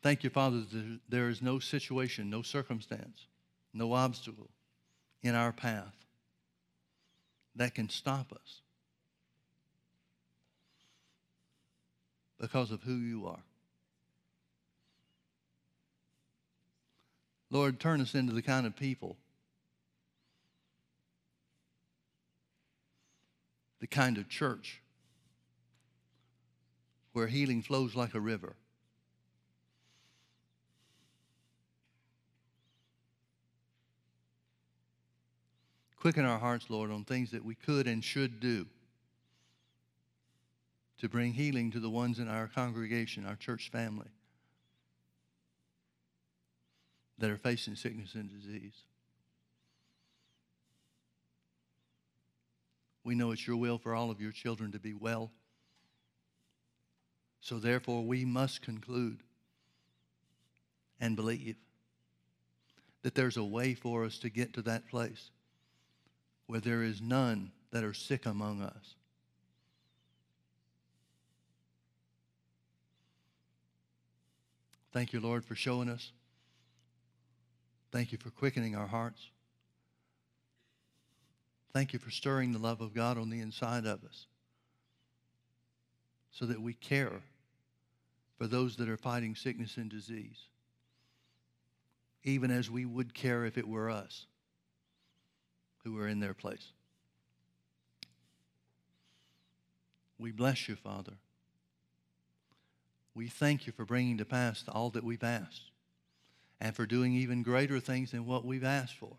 [0.02, 3.26] Thank you, Father, that there is no situation, no circumstance,
[3.72, 4.50] no obstacle
[5.22, 5.94] in our path
[7.58, 8.62] that can stop us
[12.40, 13.42] because of who you are.
[17.50, 19.16] Lord, turn us into the kind of people,
[23.80, 24.80] the kind of church
[27.12, 28.54] where healing flows like a river.
[36.00, 38.66] Quicken our hearts, Lord, on things that we could and should do
[40.98, 44.08] to bring healing to the ones in our congregation, our church family
[47.18, 48.84] that are facing sickness and disease.
[53.02, 55.32] We know it's your will for all of your children to be well.
[57.40, 59.22] So therefore, we must conclude
[61.00, 61.56] and believe
[63.02, 65.30] that there's a way for us to get to that place
[66.48, 68.94] where there is none that are sick among us.
[74.92, 76.10] Thank you, Lord, for showing us.
[77.92, 79.28] Thank you for quickening our hearts.
[81.74, 84.26] Thank you for stirring the love of God on the inside of us
[86.32, 87.20] so that we care
[88.38, 90.46] for those that are fighting sickness and disease,
[92.24, 94.24] even as we would care if it were us
[95.88, 96.72] who are in their place.
[100.18, 101.14] We bless you, Father.
[103.14, 105.70] We thank you for bringing to pass all that we've asked
[106.60, 109.16] and for doing even greater things than what we've asked for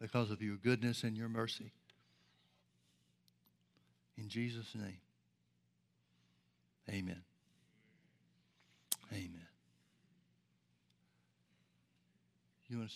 [0.00, 1.72] because of your goodness and your mercy.
[4.18, 4.98] In Jesus' name,
[6.88, 7.22] amen.
[9.12, 9.46] Amen.
[12.68, 12.94] You want to